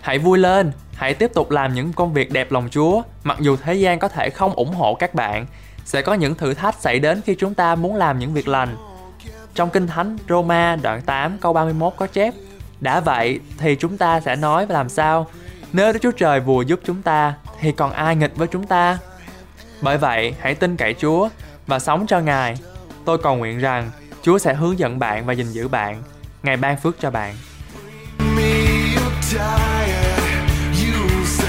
[0.00, 3.56] Hãy vui lên, hãy tiếp tục làm những công việc đẹp lòng Chúa, mặc dù
[3.56, 5.46] thế gian có thể không ủng hộ các bạn.
[5.84, 8.76] Sẽ có những thử thách xảy đến khi chúng ta muốn làm những việc lành.
[9.54, 12.34] Trong Kinh Thánh Roma đoạn 8 câu 31 có chép
[12.80, 15.26] Đã vậy thì chúng ta sẽ nói và làm sao?
[15.72, 18.98] Nếu Đức Chúa Trời vừa giúp chúng ta thì còn ai nghịch với chúng ta?
[19.82, 21.28] Bởi vậy, hãy tin cậy Chúa
[21.66, 22.54] và sống cho Ngài.
[23.04, 23.90] Tôi cầu nguyện rằng
[24.22, 26.02] Chúa sẽ hướng dẫn bạn và gìn giữ bạn.
[26.42, 27.34] Ngài ban phước cho bạn.
[28.36, 30.09] me